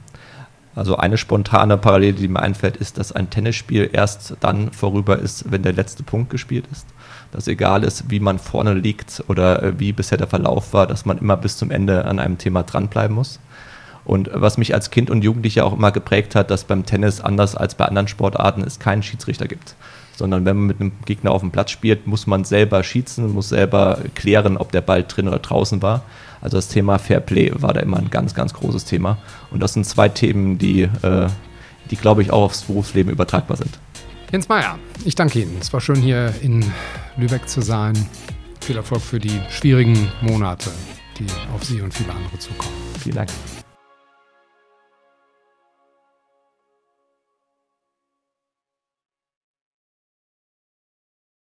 Also 0.75 0.97
eine 0.97 1.19
spontane 1.19 1.77
Parallele, 1.77 2.15
die 2.15 2.29
mir 2.29 2.41
einfällt, 2.41 2.79
ist, 2.79 2.97
dass 2.97 3.13
ein 3.13 3.29
Tennisspiel 3.29 3.91
erst 3.93 4.37
dann 4.41 4.73
vorüber 4.73 5.19
ist, 5.19 5.51
wenn 5.53 5.63
der 5.63 5.75
letzte 5.75 6.03
Punkt 6.03 6.31
gespielt 6.31 6.65
ist. 6.73 6.87
Dass 7.31 7.47
egal 7.47 7.85
ist, 7.85 8.11
wie 8.11 8.21
man 8.21 8.39
vorne 8.39 8.73
liegt 8.73 9.23
oder 9.29 9.63
äh, 9.63 9.79
wie 9.79 9.93
bisher 9.93 10.17
der 10.17 10.29
Verlauf 10.29 10.73
war, 10.73 10.87
dass 10.87 11.05
man 11.05 11.19
immer 11.19 11.37
bis 11.37 11.59
zum 11.59 11.71
Ende 11.71 12.07
an 12.07 12.19
einem 12.19 12.39
Thema 12.39 12.63
dranbleiben 12.63 13.15
muss. 13.15 13.39
Und 14.05 14.31
was 14.33 14.59
mich 14.59 14.75
als 14.75 14.91
Kind 14.91 15.11
und 15.11 15.23
Jugendlicher 15.23 15.65
auch 15.65 15.73
immer 15.73 15.93
geprägt 15.93 16.35
hat, 16.35 16.51
dass 16.51 16.65
beim 16.65 16.85
Tennis 16.85 17.21
anders 17.21 17.55
als 17.55 17.75
bei 17.75 17.85
anderen 17.85 18.09
Sportarten 18.09 18.62
es 18.62 18.79
keinen 18.79 19.03
Schiedsrichter 19.03 19.47
gibt. 19.47 19.77
Sondern 20.17 20.45
wenn 20.45 20.57
man 20.57 20.67
mit 20.67 20.81
einem 20.81 20.93
Gegner 21.05 21.31
auf 21.31 21.41
dem 21.41 21.51
Platz 21.51 21.71
spielt, 21.71 22.07
muss 22.07 22.27
man 22.27 22.45
selber 22.45 22.83
schießen, 22.83 23.33
muss 23.33 23.49
selber 23.49 23.99
klären, 24.15 24.57
ob 24.57 24.73
der 24.73 24.81
Ball 24.81 25.05
drin 25.05 25.29
oder 25.29 25.38
draußen 25.38 25.83
war. 25.83 26.03
Also 26.41 26.59
das 26.59 26.69
Thema 26.69 26.99
Fair 26.99 27.21
Play 27.21 27.53
war 27.55 27.73
da 27.73 27.81
immer 27.81 27.99
ein 27.99 28.11
ganz, 28.11 28.35
ganz 28.35 28.53
großes 28.53 28.85
Thema. 28.85 29.19
Und 29.51 29.61
das 29.61 29.75
sind 29.75 29.87
zwei 29.87 30.09
Themen, 30.09 30.59
die, 30.59 30.83
äh, 30.83 31.29
die 31.91 31.97
glaube 31.97 32.23
ich, 32.23 32.33
auch 32.33 32.43
aufs 32.43 32.62
Berufsleben 32.62 33.12
übertragbar 33.12 33.57
sind. 33.57 33.79
Jens 34.33 34.49
Meyer, 34.49 34.79
ich 35.05 35.15
danke 35.15 35.41
Ihnen. 35.41 35.57
Es 35.61 35.73
war 35.73 35.81
schön, 35.81 35.97
hier 35.97 36.35
in 36.43 36.65
Lübeck 37.17 37.49
zu 37.49 37.61
sein. 37.61 37.95
Viel 38.61 38.77
Erfolg 38.77 39.03
für 39.03 39.19
die 39.19 39.41
schwierigen 39.51 40.11
Monate, 40.21 40.71
die 41.19 41.27
auf 41.55 41.65
Sie 41.65 41.81
und 41.81 41.93
viele 41.93 42.12
andere 42.12 42.38
zukommen. 42.38 42.75
Vielen 42.99 43.17
Dank. 43.17 43.29